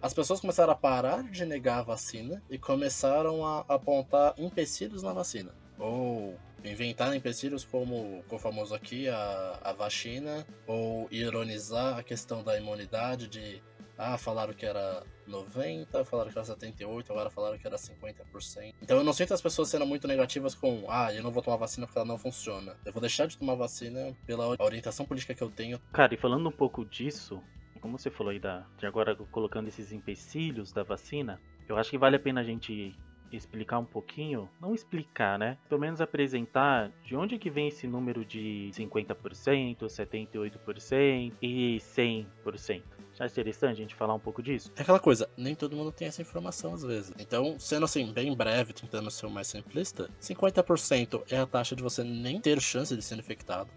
[0.00, 5.12] as pessoas começaram a parar de negar a vacina e começaram a apontar empecilhos na
[5.12, 12.42] vacina ou inventar empecilhos como o famoso aqui, a, a vacina, ou ironizar a questão
[12.42, 13.62] da imunidade de
[13.98, 18.74] ah, falaram que era 90, falaram que era 78, agora falaram que era 50%.
[18.82, 21.56] Então eu não sinto as pessoas sendo muito negativas com ah, eu não vou tomar
[21.56, 22.76] vacina porque ela não funciona.
[22.84, 25.78] Eu vou deixar de tomar vacina pela orientação política que eu tenho.
[25.92, 27.42] Cara, e falando um pouco disso,
[27.80, 31.98] como você falou aí da, de agora colocando esses empecilhos da vacina, eu acho que
[31.98, 32.94] vale a pena a gente
[33.32, 35.58] explicar um pouquinho, não explicar, né?
[35.68, 42.82] Pelo menos apresentar de onde que vem esse número de 50%, 78% e 100%.
[43.14, 44.70] Já é interessante a gente falar um pouco disso?
[44.76, 47.14] É aquela coisa, nem todo mundo tem essa informação às vezes.
[47.18, 51.82] Então, sendo assim, bem breve, tentando ser o mais simplista, 50% é a taxa de
[51.82, 53.70] você nem ter chance de ser infectado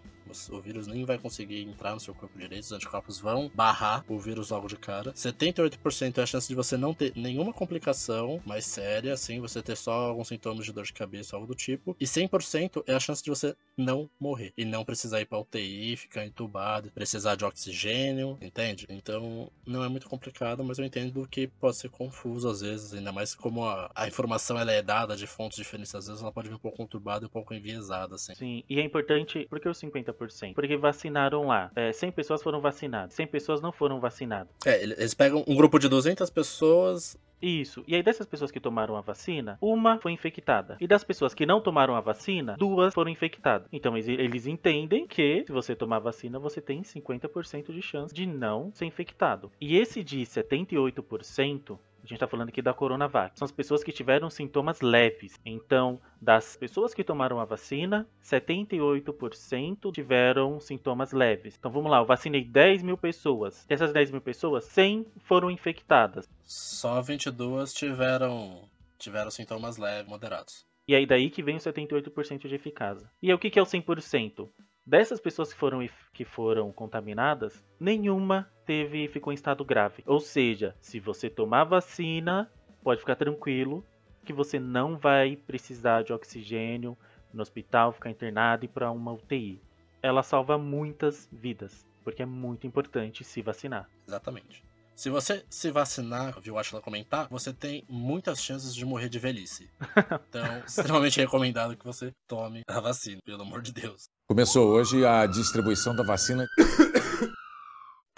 [0.51, 4.19] o vírus nem vai conseguir entrar no seu corpo direito, os anticorpos vão barrar o
[4.19, 5.11] vírus logo de cara.
[5.13, 9.75] 78% é a chance de você não ter nenhuma complicação mais séria, assim, você ter
[9.75, 11.95] só alguns sintomas de dor de cabeça, algo do tipo.
[11.99, 15.95] E 100% é a chance de você não morrer e não precisar ir pra UTI,
[15.95, 18.85] ficar entubado, precisar de oxigênio, entende?
[18.89, 23.11] Então, não é muito complicado, mas eu entendo que pode ser confuso às vezes, ainda
[23.11, 26.49] mais como a, a informação ela é dada de fontes diferentes, às vezes ela pode
[26.49, 28.35] vir um pouco conturbada e um pouco enviesada, assim.
[28.35, 30.18] Sim, e é importante, porque os 50%
[30.53, 31.71] porque vacinaram lá.
[31.75, 33.13] É, 100 pessoas foram vacinadas.
[33.13, 34.53] 100 pessoas não foram vacinadas.
[34.65, 37.84] É, eles pegam um grupo de 200 pessoas, isso.
[37.88, 40.77] E aí dessas pessoas que tomaram a vacina, uma foi infectada.
[40.79, 43.67] E das pessoas que não tomaram a vacina, duas foram infectadas.
[43.71, 48.25] Então eles entendem que se você tomar a vacina, você tem 50% de chance de
[48.25, 49.51] não ser infectado.
[49.60, 53.38] E esse de 78% a gente está falando aqui da Coronavac.
[53.38, 55.39] São as pessoas que tiveram sintomas leves.
[55.45, 61.55] Então, das pessoas que tomaram a vacina, 78% tiveram sintomas leves.
[61.57, 63.65] Então vamos lá, eu vacinei 10 mil pessoas.
[63.65, 66.27] Dessas 10 mil pessoas, 100 foram infectadas.
[66.43, 70.69] Só 22 tiveram, tiveram sintomas leves, moderados.
[70.88, 73.07] E aí daí que vem o 78% de eficácia.
[73.21, 74.49] E aí, o que, que é o 100%?
[74.89, 80.02] Dessas pessoas que foram, que foram contaminadas, nenhuma teve ficou em estado grave.
[80.04, 83.86] Ou seja, se você tomar vacina, pode ficar tranquilo
[84.25, 86.97] que você não vai precisar de oxigênio
[87.32, 89.62] no hospital, ficar internado e para uma UTI.
[90.02, 93.88] Ela salva muitas vidas, porque é muito importante se vacinar.
[94.08, 94.65] Exatamente.
[94.95, 99.69] Se você se vacinar, viu Ashla comentar, você tem muitas chances de morrer de velhice.
[100.30, 104.10] Então, extremamente recomendado que você tome a vacina, pelo amor de Deus.
[104.31, 106.47] Começou hoje a distribuição da vacina.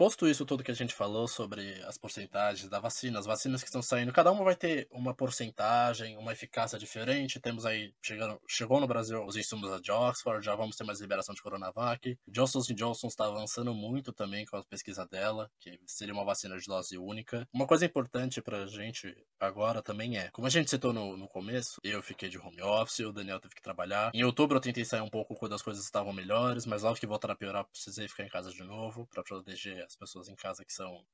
[0.01, 3.67] Posto isso tudo que a gente falou sobre as porcentagens da vacina, as vacinas que
[3.67, 7.39] estão saindo, cada uma vai ter uma porcentagem, uma eficácia diferente.
[7.39, 11.35] Temos aí, chegando, chegou no Brasil os insumos de Oxford, já vamos ter mais liberação
[11.35, 12.17] de Coronavac.
[12.27, 16.65] Johnson Johnson está avançando muito também com a pesquisa dela, que seria uma vacina de
[16.65, 17.47] dose única.
[17.53, 21.79] Uma coisa importante pra gente agora também é, como a gente citou no, no começo,
[21.83, 24.09] eu fiquei de home office, o Daniel teve que trabalhar.
[24.15, 27.05] Em outubro eu tentei sair um pouco quando as coisas estavam melhores, mas logo que
[27.05, 30.65] voltaram a piorar, precisei ficar em casa de novo para proteger as pessoas em casa
[30.65, 31.05] que são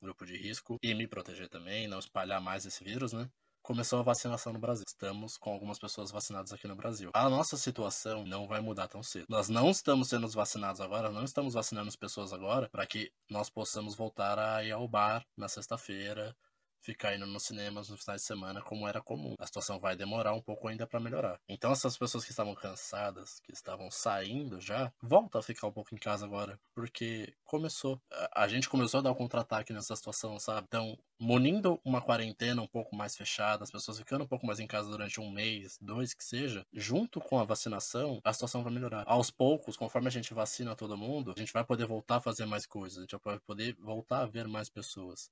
[0.00, 3.28] grupo de risco e me proteger também, não espalhar mais esse vírus, né?
[3.62, 4.84] Começou a vacinação no Brasil.
[4.86, 7.10] Estamos com algumas pessoas vacinadas aqui no Brasil.
[7.12, 9.26] A nossa situação não vai mudar tão cedo.
[9.28, 13.50] Nós não estamos sendo vacinados agora, não estamos vacinando as pessoas agora para que nós
[13.50, 16.34] possamos voltar a ir ao bar na sexta-feira,
[16.82, 19.34] ficar indo nos cinemas no final de semana como era comum.
[19.38, 21.38] A situação vai demorar um pouco ainda para melhorar.
[21.48, 25.94] Então essas pessoas que estavam cansadas, que estavam saindo já, volta a ficar um pouco
[25.94, 28.00] em casa agora, porque começou.
[28.34, 30.66] A gente começou a dar um contra-ataque nessa situação, sabe?
[30.68, 34.66] Então, munindo uma quarentena um pouco mais fechada, as pessoas ficando um pouco mais em
[34.66, 39.04] casa durante um mês, dois que seja, junto com a vacinação, a situação vai melhorar.
[39.06, 42.46] Aos poucos, conforme a gente vacina todo mundo, a gente vai poder voltar a fazer
[42.46, 45.30] mais coisas, a gente vai poder voltar a ver mais pessoas.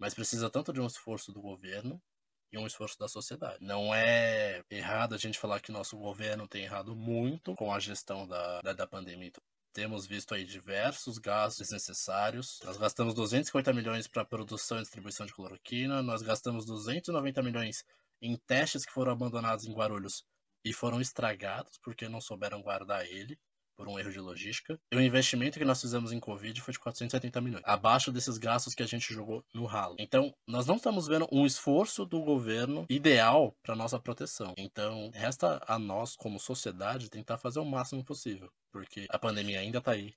[0.00, 2.02] Mas precisa tanto de um esforço do governo
[2.50, 3.58] e um esforço da sociedade.
[3.60, 8.26] Não é errado a gente falar que nosso governo tem errado muito com a gestão
[8.26, 9.30] da, da, da pandemia.
[9.74, 12.58] Temos visto aí diversos gastos desnecessários.
[12.64, 17.84] Nós gastamos 250 milhões para produção e distribuição de cloroquina, nós gastamos 290 milhões
[18.22, 20.24] em testes que foram abandonados em Guarulhos
[20.64, 23.38] e foram estragados porque não souberam guardar ele
[23.80, 24.78] por um erro de logística.
[24.92, 28.74] E o investimento que nós fizemos em Covid foi de 470 milhões, abaixo desses gastos
[28.74, 29.96] que a gente jogou no ralo.
[29.98, 34.52] Então, nós não estamos vendo um esforço do governo ideal para nossa proteção.
[34.58, 39.78] Então, resta a nós, como sociedade, tentar fazer o máximo possível, porque a pandemia ainda
[39.78, 40.12] está aí.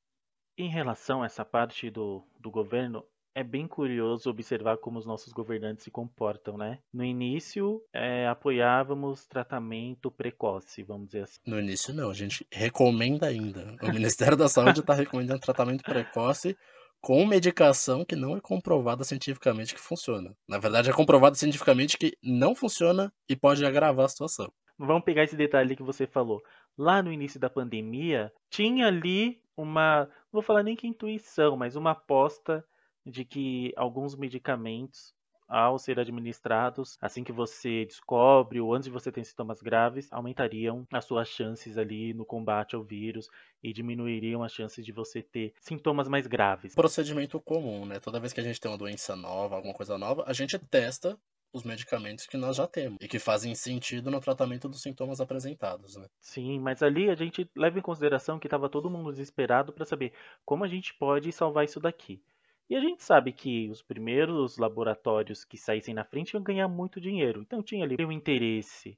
[0.58, 5.34] Em relação a essa parte do, do governo, é bem curioso observar como os nossos
[5.34, 6.80] governantes se comportam, né?
[6.94, 11.40] No início, é, apoiávamos tratamento precoce, vamos dizer assim.
[11.46, 13.76] No início, não, a gente recomenda ainda.
[13.82, 16.56] O Ministério da Saúde está recomendando tratamento precoce
[17.02, 20.34] com medicação que não é comprovada cientificamente que funciona.
[20.48, 24.52] Na verdade, é comprovado cientificamente que não funciona e pode agravar a situação.
[24.78, 26.42] Vamos pegar esse detalhe que você falou.
[26.78, 31.76] Lá no início da pandemia, tinha ali uma, não vou falar nem que intuição, mas
[31.76, 32.66] uma aposta
[33.06, 35.14] de que alguns medicamentos,
[35.48, 40.88] ao ser administrados, assim que você descobre ou antes de você ter sintomas graves, aumentariam
[40.92, 43.30] as suas chances ali no combate ao vírus
[43.62, 46.74] e diminuiriam as chances de você ter sintomas mais graves.
[46.74, 48.00] Procedimento comum, né?
[48.00, 51.18] Toda vez que a gente tem uma doença nova, alguma coisa nova, a gente testa
[51.54, 55.96] os medicamentos que nós já temos e que fazem sentido no tratamento dos sintomas apresentados,
[55.96, 56.08] né?
[56.20, 60.14] Sim, mas ali a gente leva em consideração que estava todo mundo desesperado para saber
[60.44, 62.24] como a gente pode salvar isso daqui.
[62.70, 67.00] E a gente sabe que os primeiros laboratórios que saíssem na frente iam ganhar muito
[67.00, 67.42] dinheiro.
[67.42, 68.98] Então tinha ali o interesse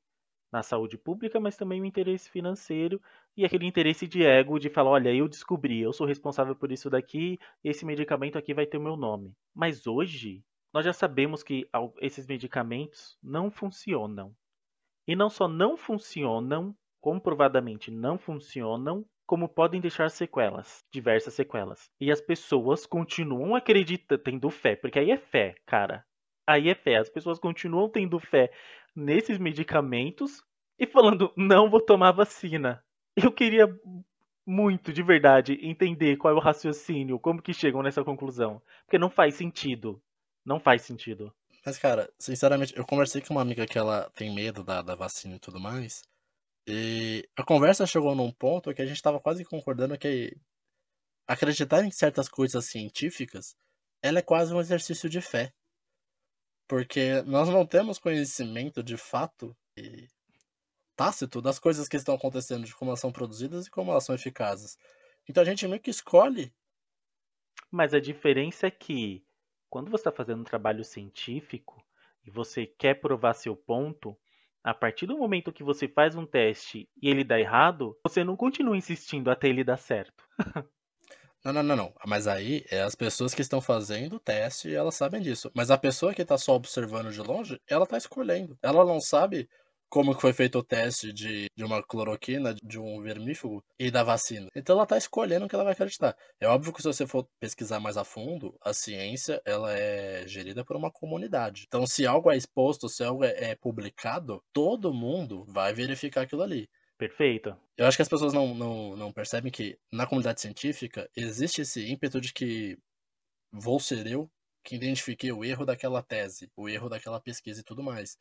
[0.52, 3.02] na saúde pública, mas também o interesse financeiro
[3.36, 6.90] e aquele interesse de ego de falar, olha, eu descobri, eu sou responsável por isso
[6.90, 9.34] daqui, esse medicamento aqui vai ter o meu nome.
[9.54, 11.68] Mas hoje nós já sabemos que
[12.00, 14.34] esses medicamentos não funcionam.
[15.08, 21.90] E não só não funcionam, comprovadamente não funcionam, como podem deixar sequelas, diversas sequelas.
[22.00, 26.06] E as pessoas continuam acreditando, tendo fé, porque aí é fé, cara.
[26.48, 26.98] Aí é fé.
[26.98, 28.52] As pessoas continuam tendo fé
[28.96, 30.44] nesses medicamentos
[30.78, 32.84] e falando, não vou tomar vacina.
[33.16, 33.68] Eu queria
[34.46, 38.62] muito, de verdade, entender qual é o raciocínio, como que chegam nessa conclusão.
[38.86, 40.02] Porque não faz sentido.
[40.46, 41.34] Não faz sentido.
[41.66, 45.36] Mas, cara, sinceramente, eu conversei com uma amiga que ela tem medo da, da vacina
[45.36, 46.04] e tudo mais.
[46.68, 50.36] E a conversa chegou num ponto que a gente estava quase concordando que
[51.28, 53.56] acreditar em certas coisas científicas,
[54.02, 55.54] ela é quase um exercício de fé.
[56.68, 60.08] Porque nós não temos conhecimento de fato e
[60.96, 64.16] tácito das coisas que estão acontecendo, de como elas são produzidas e como elas são
[64.16, 64.78] eficazes.
[65.28, 66.54] Então a gente meio que escolhe.
[67.70, 69.24] Mas a diferença é que
[69.70, 71.84] quando você está fazendo um trabalho científico
[72.24, 74.18] e você quer provar seu ponto,
[74.66, 78.36] a partir do momento que você faz um teste e ele dá errado, você não
[78.36, 80.24] continua insistindo até ele dar certo.
[81.46, 81.94] não, não, não, não.
[82.04, 85.52] Mas aí é as pessoas que estão fazendo o teste elas sabem disso.
[85.54, 88.58] Mas a pessoa que está só observando de longe, ela está escolhendo.
[88.60, 89.48] Ela não sabe
[89.90, 94.04] como que foi feito o teste de, de uma cloroquina, de um vermífugo e da
[94.04, 94.50] vacina.
[94.56, 96.16] Então ela tá escolhendo o que ela vai acreditar.
[96.40, 100.64] É óbvio que se você for pesquisar mais a fundo, a ciência ela é gerida
[100.66, 101.66] por uma comunidade.
[101.68, 106.44] Então se algo é exposto, se algo é, é publicado, todo mundo vai verificar aquilo
[106.44, 106.70] ali.
[106.98, 107.56] Perfeito.
[107.78, 111.86] Eu acho que as pessoas não, não, não percebem que na comunidade científica existe esse
[111.92, 112.78] ímpeto de que
[113.52, 114.30] vou ser eu
[114.64, 118.18] que identifiquei o erro daquela tese, o erro daquela pesquisa e tudo mais.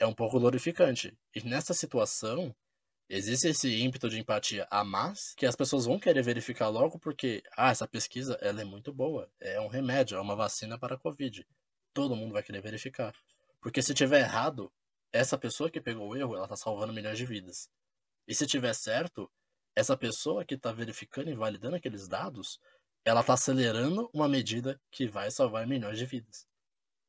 [0.00, 1.16] É um pouco glorificante.
[1.32, 2.52] E nessa situação,
[3.08, 7.42] existe esse ímpeto de empatia a mais que as pessoas vão querer verificar logo porque,
[7.56, 10.98] ah, essa pesquisa ela é muito boa, é um remédio, é uma vacina para a
[10.98, 11.46] Covid.
[11.94, 13.14] Todo mundo vai querer verificar.
[13.60, 14.72] Porque se tiver errado,
[15.12, 17.68] essa pessoa que pegou o erro, ela está salvando milhões de vidas.
[18.26, 19.30] E se tiver certo,
[19.76, 22.58] essa pessoa que está verificando e validando aqueles dados,
[23.04, 26.46] ela está acelerando uma medida que vai salvar milhões de vidas.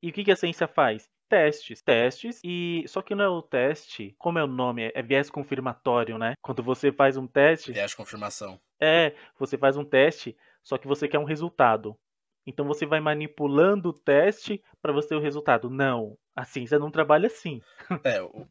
[0.02, 1.08] E o que, a ciência faz?
[1.32, 4.92] Testes, testes, e só que não é o teste, como é o nome?
[4.94, 6.34] É viés confirmatório, né?
[6.42, 7.72] Quando você faz um teste.
[7.72, 8.60] Viés de confirmação.
[8.82, 11.98] É, você faz um teste, só que você quer um resultado.
[12.46, 15.70] Então você vai manipulando o teste para você ter o resultado.
[15.70, 17.62] Não, a ciência não trabalha assim.
[18.04, 18.46] É, o,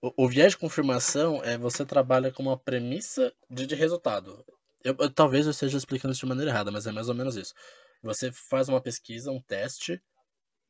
[0.00, 4.42] o, o, viés de confirmação é você trabalha com uma premissa de, de resultado.
[4.82, 7.36] Eu, eu, talvez eu esteja explicando isso de maneira errada, mas é mais ou menos
[7.36, 7.52] isso.
[8.02, 10.02] Você faz uma pesquisa, um teste,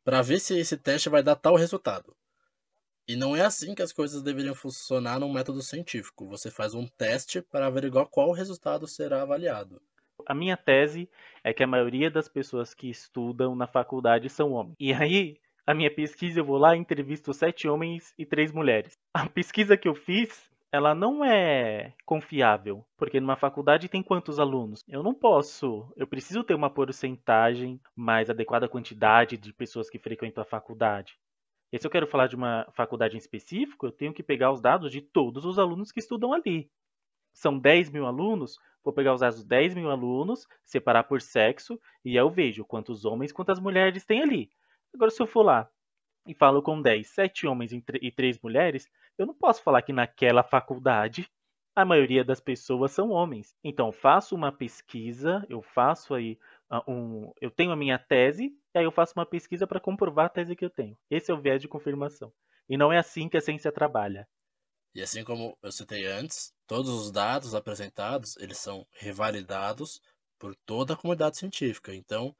[0.05, 2.15] para ver se esse teste vai dar tal resultado.
[3.09, 6.27] E não é assim que as coisas deveriam funcionar num método científico.
[6.29, 9.81] Você faz um teste para averiguar qual resultado será avaliado.
[10.27, 11.11] A minha tese
[11.43, 14.77] é que a maioria das pessoas que estudam na faculdade são homens.
[14.79, 18.99] E aí, a minha pesquisa, eu vou lá entrevisto sete homens e três mulheres.
[19.13, 24.83] A pesquisa que eu fiz, ela não é confiável, porque numa faculdade tem quantos alunos?
[24.89, 30.43] Eu não posso, eu preciso ter uma porcentagem mais adequada quantidade de pessoas que frequentam
[30.43, 31.16] a faculdade.
[31.72, 34.61] E se eu quero falar de uma faculdade em específico, eu tenho que pegar os
[34.61, 36.68] dados de todos os alunos que estudam ali.
[37.33, 41.81] São 10 mil alunos, vou pegar os dados dos 10 mil alunos, separar por sexo,
[42.05, 44.51] e eu vejo quantos homens, quantas mulheres tem ali.
[44.93, 45.70] Agora, se eu for lá
[46.27, 50.43] e falo com 10, 7 homens e 3 mulheres, eu não posso falar que naquela
[50.43, 51.29] faculdade
[51.75, 53.57] a maioria das pessoas são homens.
[53.62, 56.39] Então, faço uma pesquisa, eu faço aí
[56.71, 57.33] uh, um.
[57.41, 60.55] Eu tenho a minha tese, e aí eu faço uma pesquisa para comprovar a tese
[60.55, 60.97] que eu tenho.
[61.11, 62.33] Esse é o viés de confirmação.
[62.69, 64.29] E não é assim que a ciência trabalha.
[64.95, 70.01] E assim como eu citei antes, todos os dados apresentados, eles são revalidados
[70.39, 71.93] por toda a comunidade científica.
[71.93, 72.35] Então,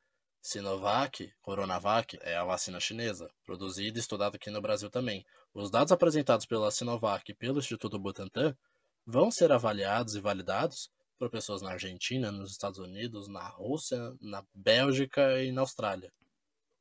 [0.45, 5.24] Sinovac, Coronavac, é a vacina chinesa, produzida e estudada aqui no Brasil também.
[5.55, 8.55] Os dados apresentados pela Sinovac e pelo Instituto Butantan
[9.07, 14.45] vão ser avaliados e validados por pessoas na Argentina, nos Estados Unidos, na Rússia, na
[14.53, 16.12] Bélgica e na Austrália.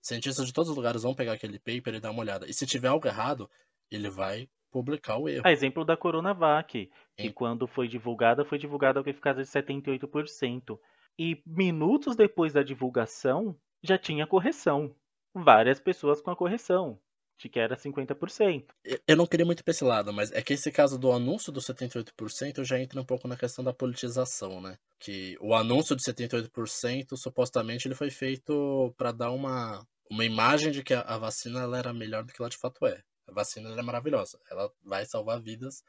[0.02, 2.46] Cientistas de todos os lugares vão pegar aquele paper e dar uma olhada.
[2.46, 3.50] E se tiver algo errado,
[3.90, 5.48] ele vai publicar o erro.
[5.48, 10.78] A exemplo da Coronavac, que quando foi divulgada, foi divulgada com eficácia de 78%.
[11.18, 14.96] E minutos depois da divulgação, já tinha correção.
[15.36, 17.00] Várias pessoas com a correção,
[17.40, 18.66] de que era 50%.
[19.08, 21.60] Eu não queria muito pra esse lado, mas é que esse caso do anúncio do
[21.60, 24.78] 78% já entra um pouco na questão da politização, né?
[25.00, 30.84] Que o anúncio de 78% supostamente ele foi feito para dar uma, uma imagem de
[30.84, 33.02] que a, vacina ela era melhor do que ela de fato é.
[33.28, 35.82] A vacina é maravilhosa, ela vai salvar vidas,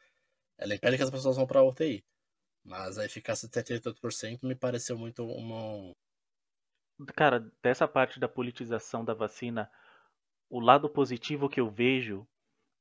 [0.57, 2.05] ela impede que as pessoas vão para UTI.
[2.65, 5.93] Mas a eficácia de 78% me pareceu muito uma.
[7.15, 9.71] Cara, dessa parte da politização da vacina,
[10.49, 12.27] o lado positivo que eu vejo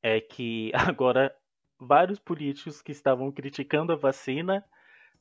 [0.01, 1.35] é que agora
[1.77, 4.63] vários políticos que estavam criticando a vacina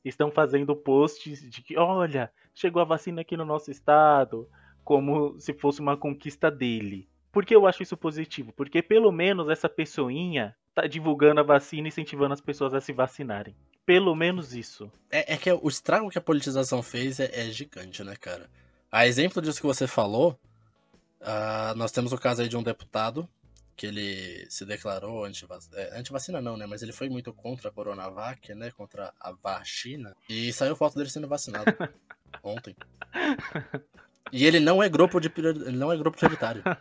[0.03, 4.49] estão fazendo posts de que, olha, chegou a vacina aqui no nosso estado,
[4.83, 7.09] como se fosse uma conquista dele.
[7.31, 8.53] Por que eu acho isso positivo?
[8.53, 12.93] Porque pelo menos essa pessoinha tá divulgando a vacina e incentivando as pessoas a se
[12.93, 13.55] vacinarem.
[13.85, 14.91] Pelo menos isso.
[15.11, 18.49] É, é que o estrago que a politização fez é, é, gigante, né, cara?
[18.91, 20.39] A exemplo disso que você falou,
[21.21, 23.27] uh, nós temos o caso aí de um deputado
[23.75, 26.65] que ele se declarou antivacina, é, antivacina não, né?
[26.65, 28.71] Mas ele foi muito contra a Coronavac, né?
[28.71, 30.15] Contra a vacina.
[30.29, 31.65] E saiu foto dele sendo vacinado
[32.43, 32.75] ontem.
[34.31, 36.63] E ele não é grupo de ele não é grupo prioritário.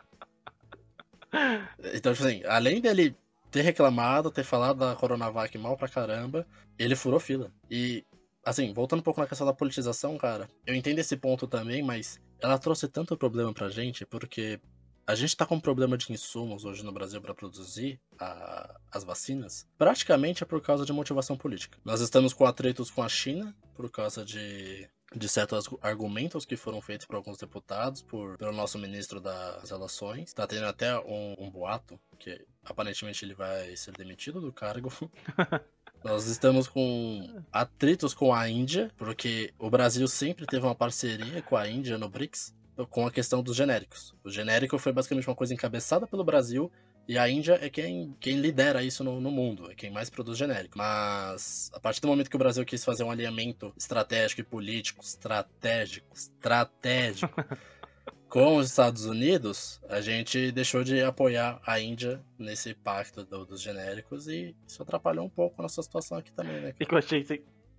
[1.95, 3.17] Então, tipo assim, além dele
[3.53, 6.47] ter reclamado, ter falado da Coronavac mal pra caramba,
[6.79, 7.53] ele furou fila.
[7.71, 8.05] E,
[8.45, 12.19] assim, voltando um pouco na questão da politização, cara, eu entendo esse ponto também, mas
[12.41, 14.59] ela trouxe tanto problema pra gente, porque
[15.07, 19.05] a gente tá com um problema de insumos hoje no Brasil para produzir a, as
[19.05, 21.77] vacinas, praticamente é por causa de motivação política.
[21.85, 26.81] Nós estamos com atritos com a China por causa de de certos argumentos que foram
[26.81, 30.29] feitos por alguns deputados, por, pelo nosso ministro das Relações.
[30.29, 34.93] Está tendo até um, um, boato que aparentemente ele vai ser demitido do cargo.
[36.05, 41.57] Nós estamos com atritos com a Índia, porque o Brasil sempre teve uma parceria com
[41.57, 42.55] a Índia no BRICS
[42.91, 44.15] com a questão dos genéricos.
[44.25, 46.73] O genérico foi basicamente uma coisa encabeçada pelo Brasil
[47.09, 50.39] E a Índia é quem, quem lidera isso no, no, mundo, é quem mais produz
[50.39, 50.79] genérico.
[50.79, 55.05] Mas a partir do momento que o Brasil quis fazer um alinhamento estratégico e político,
[55.05, 57.45] estratégico, estratégico
[58.29, 63.61] com os Estados Unidos, a gente deixou de apoiar a Índia nesse pacto do, dos
[63.61, 66.75] genéricos e isso atrapalhou um pouco a nossa situação aqui também, né?
[66.79, 67.27] E que eu achei,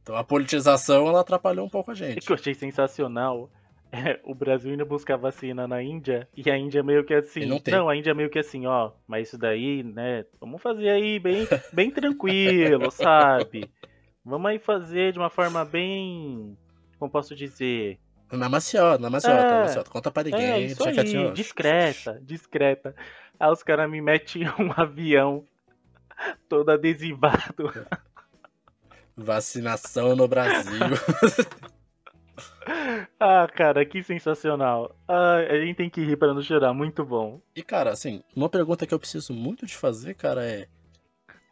[0.03, 2.17] então a politização ela atrapalhou um pouco a gente.
[2.17, 3.49] E que eu achei sensacional
[3.93, 7.45] é, o Brasil indo buscar vacina na Índia e a Índia meio que assim.
[7.45, 10.25] Não, não, a Índia meio que assim, ó, mas isso daí, né?
[10.39, 13.71] Vamos fazer aí bem, bem tranquilo, sabe?
[14.25, 16.57] Vamos aí fazer de uma forma bem.
[16.97, 17.99] Como posso dizer?
[18.31, 19.89] Na maciota, na maciota, é, na maciota.
[19.91, 22.95] Conta pra ninguém, é, isso aí, discreta, discreta.
[23.39, 25.45] Aí os caras me metem um avião
[26.49, 27.71] todo adesivado.
[29.15, 30.79] Vacinação no Brasil.
[33.19, 34.95] ah, cara, que sensacional.
[35.07, 37.41] Ah, a gente tem que rir para não chorar, muito bom.
[37.55, 40.67] E, cara, assim, uma pergunta que eu preciso muito de fazer, cara, é: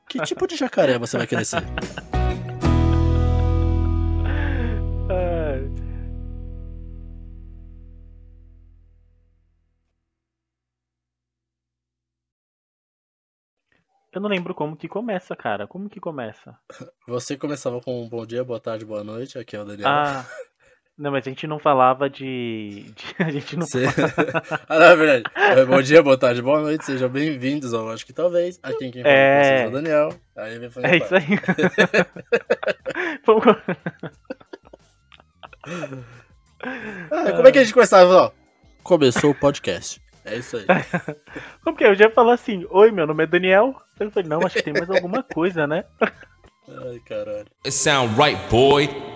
[0.10, 1.62] Que tipo de jacaré você vai querer ser?
[14.14, 15.66] Eu não lembro como que começa, cara.
[15.66, 16.60] Como que começa?
[17.08, 19.40] Você começava com um bom dia, boa tarde, boa noite.
[19.40, 19.88] Aqui é o Daniel.
[19.90, 20.26] Ah,
[21.02, 22.86] não, mas a gente não falava de.
[22.96, 23.16] de...
[23.18, 23.66] A gente não.
[23.66, 23.86] Você...
[24.70, 25.24] ah, não, é verdade.
[25.66, 26.86] Bom dia, boa tarde, boa noite.
[26.86, 28.60] Sejam bem-vindos ao Acho que Talvez.
[28.62, 29.64] Aqui quem fala é...
[29.64, 30.14] é o Daniel.
[30.36, 31.26] Aí vem É isso aí.
[37.10, 38.14] ah, como é que a gente começava?
[38.14, 38.30] Ó,
[38.84, 40.00] começou o podcast.
[40.24, 40.66] É isso aí.
[41.64, 41.90] Como que é?
[41.90, 43.76] Eu já ia falar assim, oi, meu nome é Daniel.
[44.00, 45.84] Eu falei, não, acho que tem mais alguma coisa, né?
[46.00, 47.48] Ai, caralho.
[47.66, 49.11] It sound right, boy.